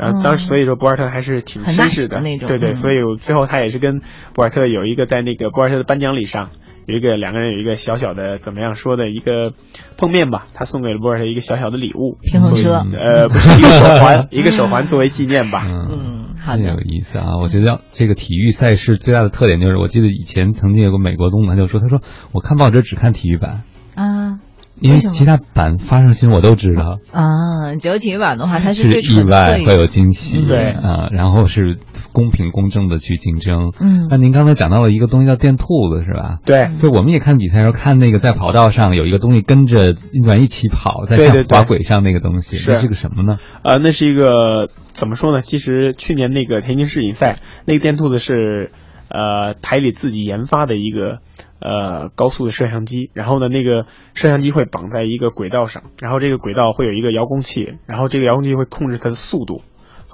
[0.00, 2.48] 然后当时所以说博尔特还是挺绅士的那种。
[2.48, 4.00] 对对，所以最后他也是跟
[4.34, 6.50] 博尔特有一个在那个博尔特的颁奖礼上。
[6.86, 9.52] 有一个两个人有一个小小的怎么样说的一个
[9.96, 15.64] 碰面吧，他送给了博尔特一个小小的礼物，平衡车，呃，不是一个手环， 一个手环作为纪念吧。
[15.66, 17.38] 嗯，很有意思啊！
[17.40, 22.00] 我觉得这个体育赛事最大的特点就是，我记得以前曾经有个美国总统他就说，他说
[22.32, 23.62] 我看报纸只看体育版
[23.94, 24.40] 啊，
[24.80, 27.74] 因为其他版发生新闻我都知道啊。
[27.80, 31.78] 只有体育版的话，它是意外会有惊喜，对啊，然后是。
[32.14, 33.72] 公平公正的去竞争。
[33.78, 36.38] 嗯，那您刚才讲到了一个东西叫电兔子，是吧？
[36.46, 43.36] 对，就我们也看比赛时候看那个在跑道上有一个东西跟着运动员一起跑，在像滑轨上那个东西，那是个什么呢？
[43.62, 45.42] 呃，那是一个怎么说呢？
[45.42, 47.36] 其实去年那个田径世锦赛
[47.66, 48.70] 那个电兔子是
[49.08, 51.18] 呃台里自己研发的一个。
[51.60, 59.62] 呃，高速的摄像机，然后呢，那个摄像机会绑在一个轨道上，然后这个轨道会有一个遥控器，然后这个遥控器会控制它的速度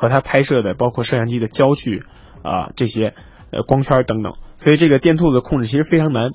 [0.01, 2.05] 和他拍摄的包括摄像机的焦距
[2.43, 3.13] 啊这些
[3.51, 6.31] 呃光圈等等，所以这个电兔子控制其实非常难。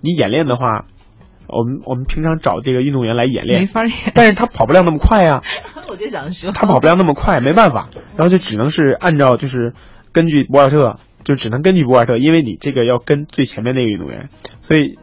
[0.00, 0.84] 你演练的话，
[1.48, 5.42] 我们我们平常找这个运动员来演练，没法演，但是他跑不了那么快呀。
[5.90, 9.74] 我就想说，他跑不了那么快，没办法，然后就只能是按照就是
[10.12, 10.96] 根据博尔特。
[11.24, 14.28] 就只能根据博尔特，因为你这个要跟最前面那个运动员，
[14.60, 14.98] 所以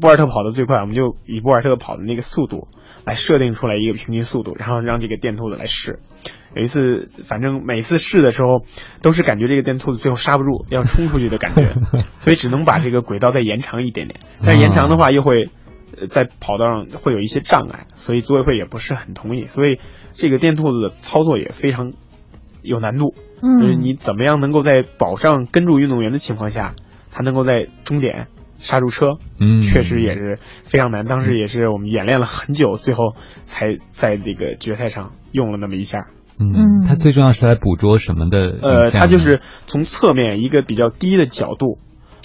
[0.00, 2.66] 博尔特跑得最快，我们就以博尔特跑的那个速度
[3.04, 5.98] 来设定出来一个平均速度，然后让这个电兔子来试。
[6.54, 8.64] 有一次，反正每次试的时候，
[9.02, 11.74] 都是感觉这个电兔子最后刹不住，要冲出去的感觉，
[12.18, 14.20] 所以只能把这个轨道再延长一点点。
[14.44, 15.48] 但延长的话，又会
[16.08, 19.46] 在跑道上会有一些障碍，所以组委会也不是很同意。
[19.46, 19.78] 所以
[20.14, 21.92] 这个电兔子的操作也非常
[22.62, 23.14] 有难度。
[23.40, 26.74] 就是你怎么样能够在保障跟住运动员的情况下，
[27.10, 28.28] 他能够在终点
[28.60, 29.18] 刹住车？
[29.40, 31.04] 嗯，确实也是非常难。
[31.04, 36.06] 当时也是我们演练了很久，最后才在这个决赛上用了那么一下。
[36.38, 38.58] 嗯，它最重要是来捕捉什么的？
[38.62, 41.78] 呃，它就是从侧面一个比较低的角度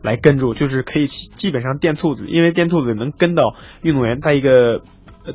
[0.04, 4.82] 来跟住，就是可以基本上电兔子，因为电兔子能跟到运动员在一个。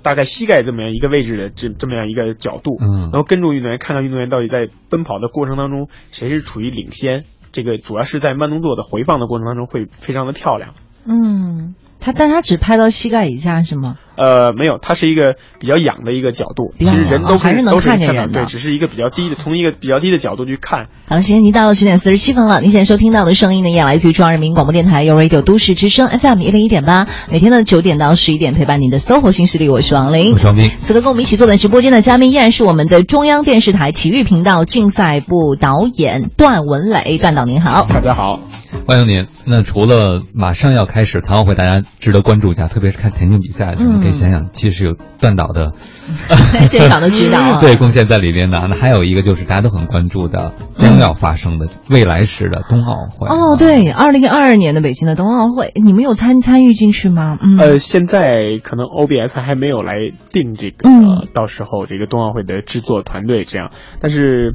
[0.05, 10.75] 大概膝盖这么样一个位置的这这么样一个角度，嗯，然后跟住运动员，看看运动员到底在奔跑的过程当中谁是处于领先，这个主要是在慢动作的回放的过程当中会非常的漂亮，
[11.07, 11.75] 嗯。
[12.03, 13.97] 他但他只拍到膝盖以下是吗？
[14.17, 20.87] 呃，没有，它是一个比较仰的一个角度，其实人都还是能看见人的，对，只是一个比较低的，从一个比较低的角度去看。
[21.07, 22.63] 好了，时间已经到了十点四十七分了。
[22.63, 30.71] 您现在收听到的声音呢，也来自于中央人民广播电台 u Radio 都市之声 FM 一零一点八，每天的九点到十一点陪伴您的 SOHO 新势力，我是王琳，我是王斌。
[30.81, 38.41] 此刻跟我们一起坐在直播间的嘉宾依然是我们的中央电视台体育频道竞赛部导演段文磊，段导您好，大家好。
[38.87, 39.25] 欢迎您。
[39.47, 45.73] 那除了马上要开始残奥会，大家值得关注一下，特别是看田径比赛的时候，可以想想，其实有断导的
[46.67, 48.61] 现场的指导， 对贡献在里边的。
[48.69, 53.29] 那还有一个就是大家都很关注的，将要发生的未来时的冬奥会。
[53.29, 57.39] 哦，对，二零二二年的北京的冬奥会，你们有参参与进去吗？
[57.43, 59.95] 嗯，呃，现在可能 OBS 还没有来
[60.31, 60.89] 定这个，
[61.35, 64.55] 到时候这个冬奥会的制作团队这样，但是。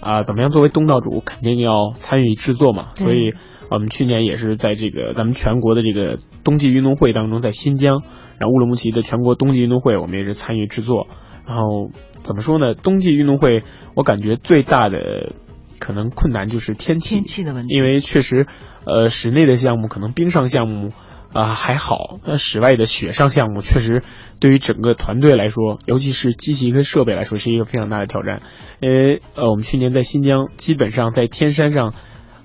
[0.00, 0.50] 啊，怎么样？
[0.50, 2.94] 作为东道主，肯定要参与制作嘛。
[2.94, 3.30] 所以，
[3.70, 8.02] 我们去年也是在这个咱们全国的这个冬季运动会当中，在新疆，
[8.38, 11.06] 然后乌鲁木齐的全国冬季运动会，我们也是参与制作。
[11.46, 11.90] 然后
[12.22, 12.74] 怎么说呢？
[12.74, 13.62] 冬季运动会，
[13.94, 15.32] 我感觉最大的
[15.78, 17.74] 可能困难就是天气，天气的问题。
[17.74, 18.46] 因为确实，
[18.84, 20.90] 呃，室内的项目可能冰上项目。
[21.32, 22.18] 啊，还好。
[22.24, 24.02] 那室外的雪上项目确实
[24.40, 28.42] 对于整个团队来说，尤其是机器跟设备来说，是一个非常大的挑战。
[28.80, 31.94] 因为呃，我们去年在新疆，基本上在天山上，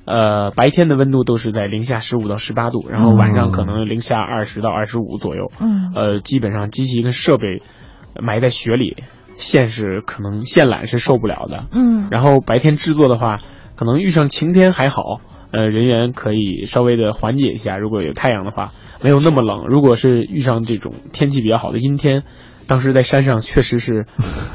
[0.05, 5.51] 呃，白天的温度都是在零下十五到十八度，然后晚上可能零下二十到二十五左右。
[5.59, 5.91] 嗯。
[5.95, 7.63] 呃，基本上机器跟设备
[8.21, 8.97] 埋在雪里，
[9.35, 11.65] 线是可能线缆是受不了的。
[11.71, 12.07] 嗯。
[12.11, 13.37] 然后白天制作的话，
[13.75, 15.21] 可能遇上晴天还好。
[15.51, 18.71] 呃，人员可以稍微的缓解一下，如果有太阳的话，
[19.01, 19.65] 没有那么冷。
[19.67, 22.23] 如果是遇上这种天气比较好的阴天，
[22.67, 24.05] 当时在山上确实是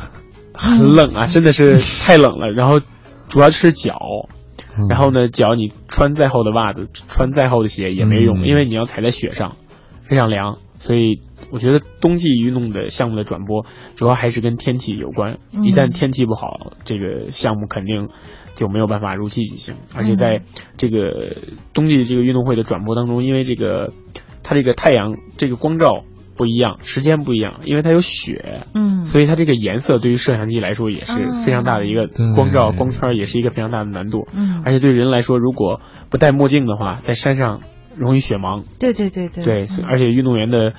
[0.52, 2.50] 很冷啊， 真的是太冷了。
[2.50, 2.80] 然后
[3.28, 3.98] 主要是脚，
[4.88, 9.56] 然后呢，脚你穿再厚的袜子，穿再厚的鞋也没用，因为你要踩在雪上，
[10.02, 10.58] 非常凉。
[10.78, 11.20] 所以
[11.50, 13.66] 我觉得冬季运动的项目的转播，
[13.96, 15.36] 主要还是跟天气有关。
[15.62, 18.08] 一旦天气不好，这个项目肯定。
[18.60, 20.42] 就没有办法如期举行，而且在
[20.76, 21.34] 这个
[21.72, 23.90] 冬季这个运动会的转播当中，因为这个
[24.42, 26.04] 它这个太阳这个光照
[26.36, 31.14] 不一样，时间不一样，因为它有雪，嗯，所以它这个颜色对于摄像机来说也是
[31.46, 35.80] 非常大的一个光照光圈，也是一个非常大的难度，嗯，而且对人来说，如果
[36.10, 37.62] 不戴墨镜的话，在山上
[37.96, 40.74] 容易雪盲，对对对对，对，而且运动员的。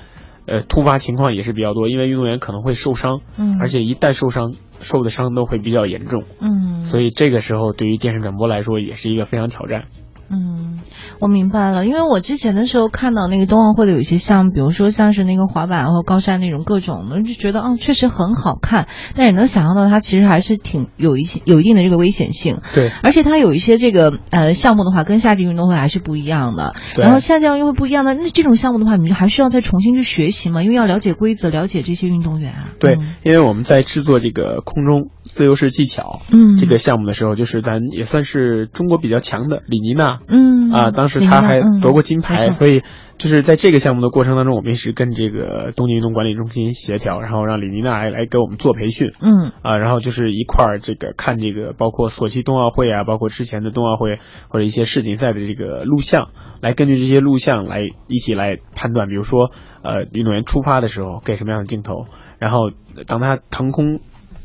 [0.46, 9.84] 呃，突发情况也是比较多，因为运动员可能会受伤，嗯，而且一旦受伤，受的伤都会比较严重，嗯，所以这个时候对于电视转播来说也是一个非常挑战。
[10.32, 10.80] 嗯，
[11.20, 22.60] 我明白了，因为我之前的时候看到那个冬奥会的有一些项目，比如说像是那个滑板或高山那种各种的，就觉得啊，确实很好看，但也能想象到它其实还是挺有一些有一定的这个危险性。
[22.74, 26.74] 对，而且它有一些这个呃项目的话，跟夏季运动会还是不一样的。
[26.96, 30.62] 然后夏季运动会不一样的，那这种项目的话，你还需要再重新去学习吗？
[30.62, 32.70] 因为要了解规则，了解这些运动员啊。
[32.80, 40.52] 对，因为我们在制作这个空中自由式技巧，嗯，这个项目的时候，就是咱也算是中国比较强的李妮娜，嗯。
[40.72, 42.80] 啊，当时她还夺过金牌，所以
[43.18, 54.18] 就是在这个项目的过程当中，我们也是跟这个东京运动管理中心协调，然后让李妮娜来来给我们做培训，嗯，啊，然后就是一块儿这个看这个包括索契冬奥会啊，包括之前的冬奥会
[54.48, 56.30] 或者一些世锦赛的这个录像，
[56.62, 59.50] 来根据这些录像来一起来判断，比如说
[59.82, 62.06] 呃运动员出发的时候给什么样的镜头，
[62.38, 62.70] 然后
[63.06, 64.00] 当他腾空。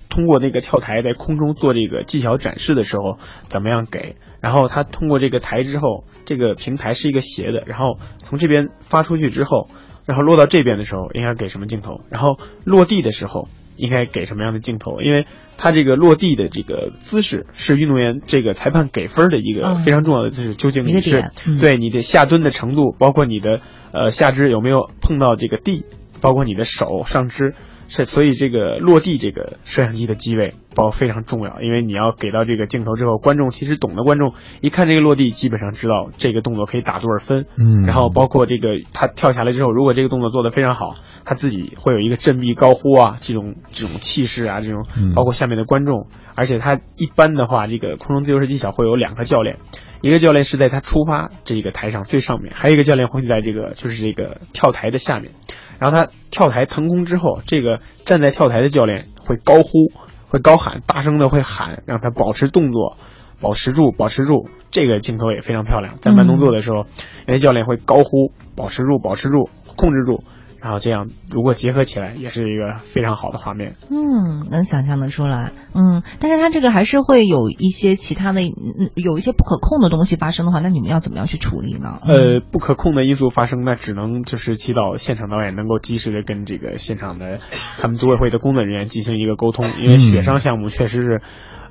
[0.10, 4.16] 通过那个跳台在空中做这个技巧展示的时候，怎么样给？
[4.40, 9.70] 然后他通过这个台之后，这个平台是一个斜的，然后从这边发出去之后，
[10.06, 12.02] 然后落到这边的时候应该给什么镜头？
[12.10, 15.02] 然后落地的时候应该给什么样的镜头？
[15.02, 15.26] 因为
[15.58, 23.60] 他这个落地的这个姿势是运动员这个裁判给分的一个非常重要的姿势，究竟你是对你的下蹲的程度，包括你的
[23.92, 25.84] 呃下肢有没有碰到这个地，
[26.22, 27.56] 包括你的手上肢。
[27.88, 37.46] 是，所以这个落地这个摄像机的机位包非常重要，因为你要给到这个镜头之后，观众其实懂的观众一看这个落地，基本上知道这个动作可以打多少分。
[37.58, 44.86] 嗯，然后包括这个他跳下来之后，如果这个动作做得非常好，他自己会有一个振臂高呼啊，这种这种气势啊，这种
[45.16, 49.58] 包括下面的观众，而且他一般的话，这个空中自由式技巧会有两个教练，
[50.02, 55.32] 一个教练是在他出发这个台上最上面，还有一个教练会在这个就是这个跳台的下面。
[55.80, 59.92] 然后他跳台腾空之后，这个站在跳台的教练会高呼，
[60.28, 62.98] 会高喊，大声的会喊，让他保持动作，
[63.40, 64.50] 保持住，保持住。
[64.70, 66.86] 这个镜头也非常漂亮，在慢动作的时候，
[67.26, 70.20] 那些教练会高呼，保持住，保持住，控制住。
[70.62, 73.74] 然后这样，如果结合起来，也是一个非常好的画面。
[73.90, 75.52] 嗯，能想象得出来。
[75.74, 78.42] 嗯，但是它这个还是会有一些其他的，
[78.96, 82.00] 有一些不可控的东西发生的话，那你们要怎么样去处理呢？
[82.08, 87.40] 呃，不可控的因素发生，那只能就是祈祷现场导演能够及时的跟这个现场的
[87.80, 91.22] 他们组委会的工作人员进行一个沟通，因为雪上项目确实是，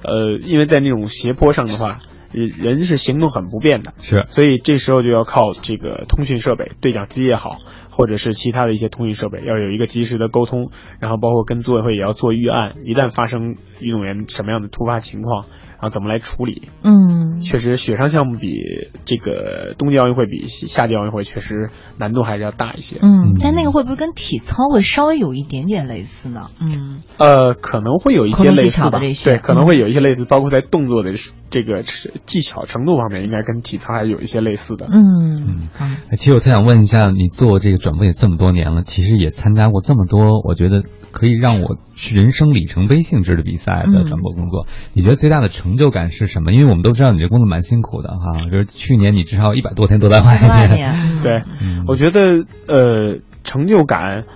[0.03, 1.99] 呃，因为在那种斜坡上的话。
[2.33, 7.55] 人是行动很不便的，是，所以这时候就要靠这个通讯设备，对讲机也好，
[7.97, 10.71] 或者是其他的一些通讯设备，要有一个及时的沟通，
[11.01, 15.47] 然后包括跟组委会也要做预案，一旦发生运动员什么样的突发情况。
[15.79, 16.69] 然后怎么来处理？
[16.83, 22.99] 嗯，确实，雪上项目比这个冬季奥运会比夏季奥运会确实难度还是要大一些。
[23.03, 26.49] 嗯，但那个会不会跟体操会稍微有一点点类似呢？
[26.61, 28.99] 嗯，呃，可能会有一些类似吧。
[28.99, 31.13] 对，可能会有一些类似，包括在动作的
[31.51, 34.89] 这个技巧程度方面，应该跟体操还是有一些类似的。
[34.91, 35.97] 嗯嗯。
[36.17, 45.67] 其实我特想问一下，你做这个转播也这么多年了，其实也参加过这么多，我觉得可以让我是人生里程碑性质的比赛的转播工作，你觉得最大的成？
[45.67, 46.53] 成就感是什么？
[46.53, 50.39] 因为我们都知道你这工作蛮辛苦的哈，就是去年你至少一百多天都在外
[50.69, 51.19] 面。
[51.25, 51.43] 对，
[51.89, 54.27] 我觉得呃，成就感，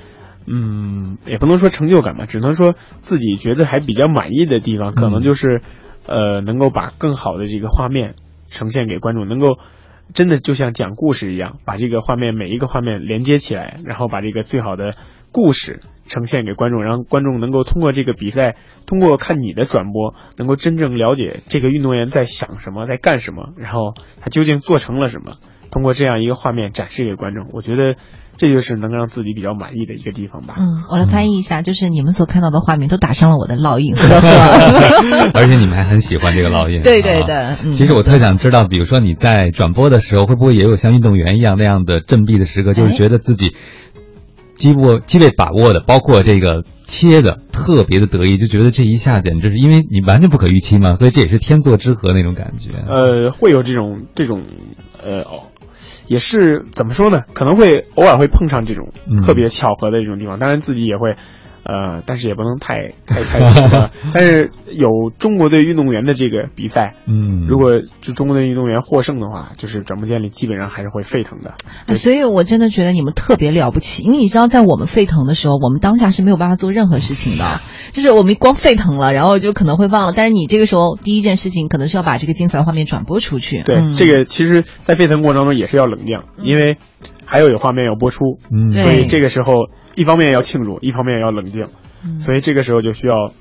[0.49, 5.63] 嗯，也不能说成就感吧，只能说自己觉得还比较满意的地方，可能就是
[6.09, 8.15] 呃，能够把更好的这个画面
[8.49, 9.57] 呈现给观众，能够
[10.13, 14.97] 真的就像讲故事一样，把这个画面每一个画面连接起来，然后把这个最好的
[15.31, 15.79] 故事。
[16.11, 18.57] 呈现给观众，让观众能够通过这个比赛，
[18.87, 25.33] 通过看你的转播，能够真正了解这个运动员在想什么，在干什么，然后他究竟做成了什么。
[25.71, 27.95] 通过这样一个画面展示给观众，我觉得
[28.37, 30.57] 这就是能让自己比较满意的一个地方吧。
[30.59, 33.95] 嗯，我来翻译一下，就是你们所看到的画面都打上了我的烙印，
[35.33, 36.83] 而且你们还很喜欢这个烙印。
[36.83, 37.73] 对对对。
[37.75, 43.55] 其实我特想知道，比如说你在转播的时候，会不会也有像运动员一样那样的振臂的时刻，就是觉得自己。
[44.61, 52.71] 机握机位把握的，包括这个切的，特别的得意，就觉得这一下简直是因为你完全不可预期嘛，所以这也是天作之合那种感觉。
[52.87, 54.45] 呃，会有这种这种，
[55.03, 55.25] 呃，
[56.07, 57.23] 也是怎么说呢？
[57.33, 58.93] 可能会偶尔会碰上这种
[59.27, 61.17] 特别巧合的这种地方，当然自己也会。
[61.63, 64.89] 呃，但是也不能太太太 但是有
[65.19, 71.55] 中国队运动员的这个比赛，嗯，如果就中国队运动员获胜的话，就是转播间里基本上还是会沸腾的。
[71.95, 77.45] 所以我真的觉得你们特别了不起，因为你知道，在我们沸腾的时候，我们当下是没有办法做任何事情的，
[77.93, 80.13] 就是我们光沸腾了，然后就可能会忘了。
[80.17, 83.63] 但是你这个时候第一件事情可能是要把这个精彩的画面转播出去。
[83.63, 86.77] 对，这个其实，在沸腾过程中也是要冷静，因为
[87.31, 89.71] 还有有画面要播出，嗯，所以这个时候。
[89.97, 91.67] 一方面要庆祝，一方面要冷静，
[92.21, 93.33] 所以这个时候就需要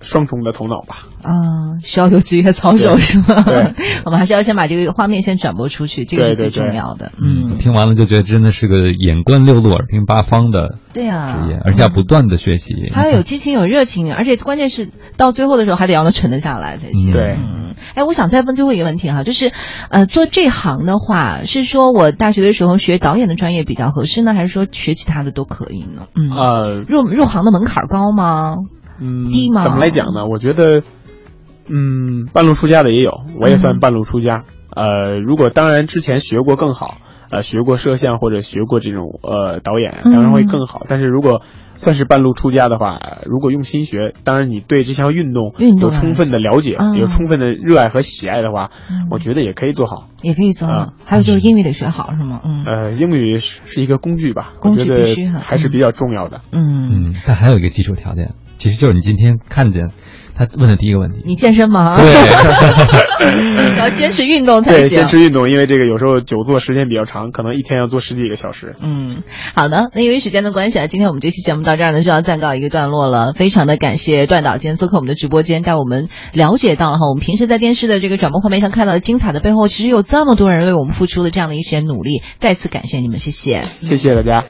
[0.00, 0.96] 双重的头脑吧。
[1.22, 3.42] 啊，需要有职业操守是吗？
[3.44, 3.74] 对，
[4.06, 7.12] 我们还是要先把这个画面先转播出去，这个是最重要的。
[7.20, 17.12] 嗯，听完了就觉得真的是个眼观六路、耳听八方的对啊职业，而且要不断的学习，还要有激情、有热情，而且关键是到最后的时候还得要能沉得下来才行。
[17.12, 19.50] 对，嗯，哎，我想再问最后一个问题哈，就是
[19.90, 26.06] 呃，做这行的话，是说我大学的时候学导演的专业比较合适呢，还是说学其他的都可以呢？
[26.14, 28.54] 嗯，呃，入入行的门槛高吗？
[29.00, 29.62] 嗯，低吗？
[29.62, 30.26] 怎么来讲呢？
[30.26, 30.82] 我觉得，
[31.68, 34.42] 嗯，半路出家的也有，我也算半路出家。
[34.70, 36.98] 呃，如果当然之前学过更好，
[37.30, 40.82] 呃，学过摄像或者学过这种呃导演，当然会更好。
[40.88, 41.40] 但是如果
[41.76, 48.68] 算是半路出家的话，如果用心学，当然你对这项运动有充分的了解，有充分的热爱和喜爱的话，
[49.10, 50.92] 我觉得也可以做好，也可以做好。
[51.06, 52.40] 还有就是英语得学好，是吗？
[52.44, 52.64] 嗯。
[52.64, 56.42] 呃，英语是是一个工具吧，工具必须还是比较重要的。
[56.52, 59.90] 嗯嗯，但还有一个基础条件，其实就是你今天看见。
[60.38, 61.96] 他问的第一个问题，你健身吗？
[61.98, 64.80] 对， 要坚持运动才行。
[64.82, 68.76] 对，坚持运动，因为这个有时候久坐时间比较长，可能一天要坐十几个小时。
[68.82, 69.22] 嗯，
[69.54, 73.32] 好的，那由于时间的关系啊，今天我们这期节目到这儿呢就要暂告一个段落了。
[73.32, 82.20] 非常的感谢段导今天做客我们的直播间，带我们了解到了哈，我们平时在电视的这个转播画面上看到的精彩的背后，其实有这么多人为我们付出了这样的一些努力。
[82.38, 84.44] 再次感谢你们，谢谢，谢谢大家。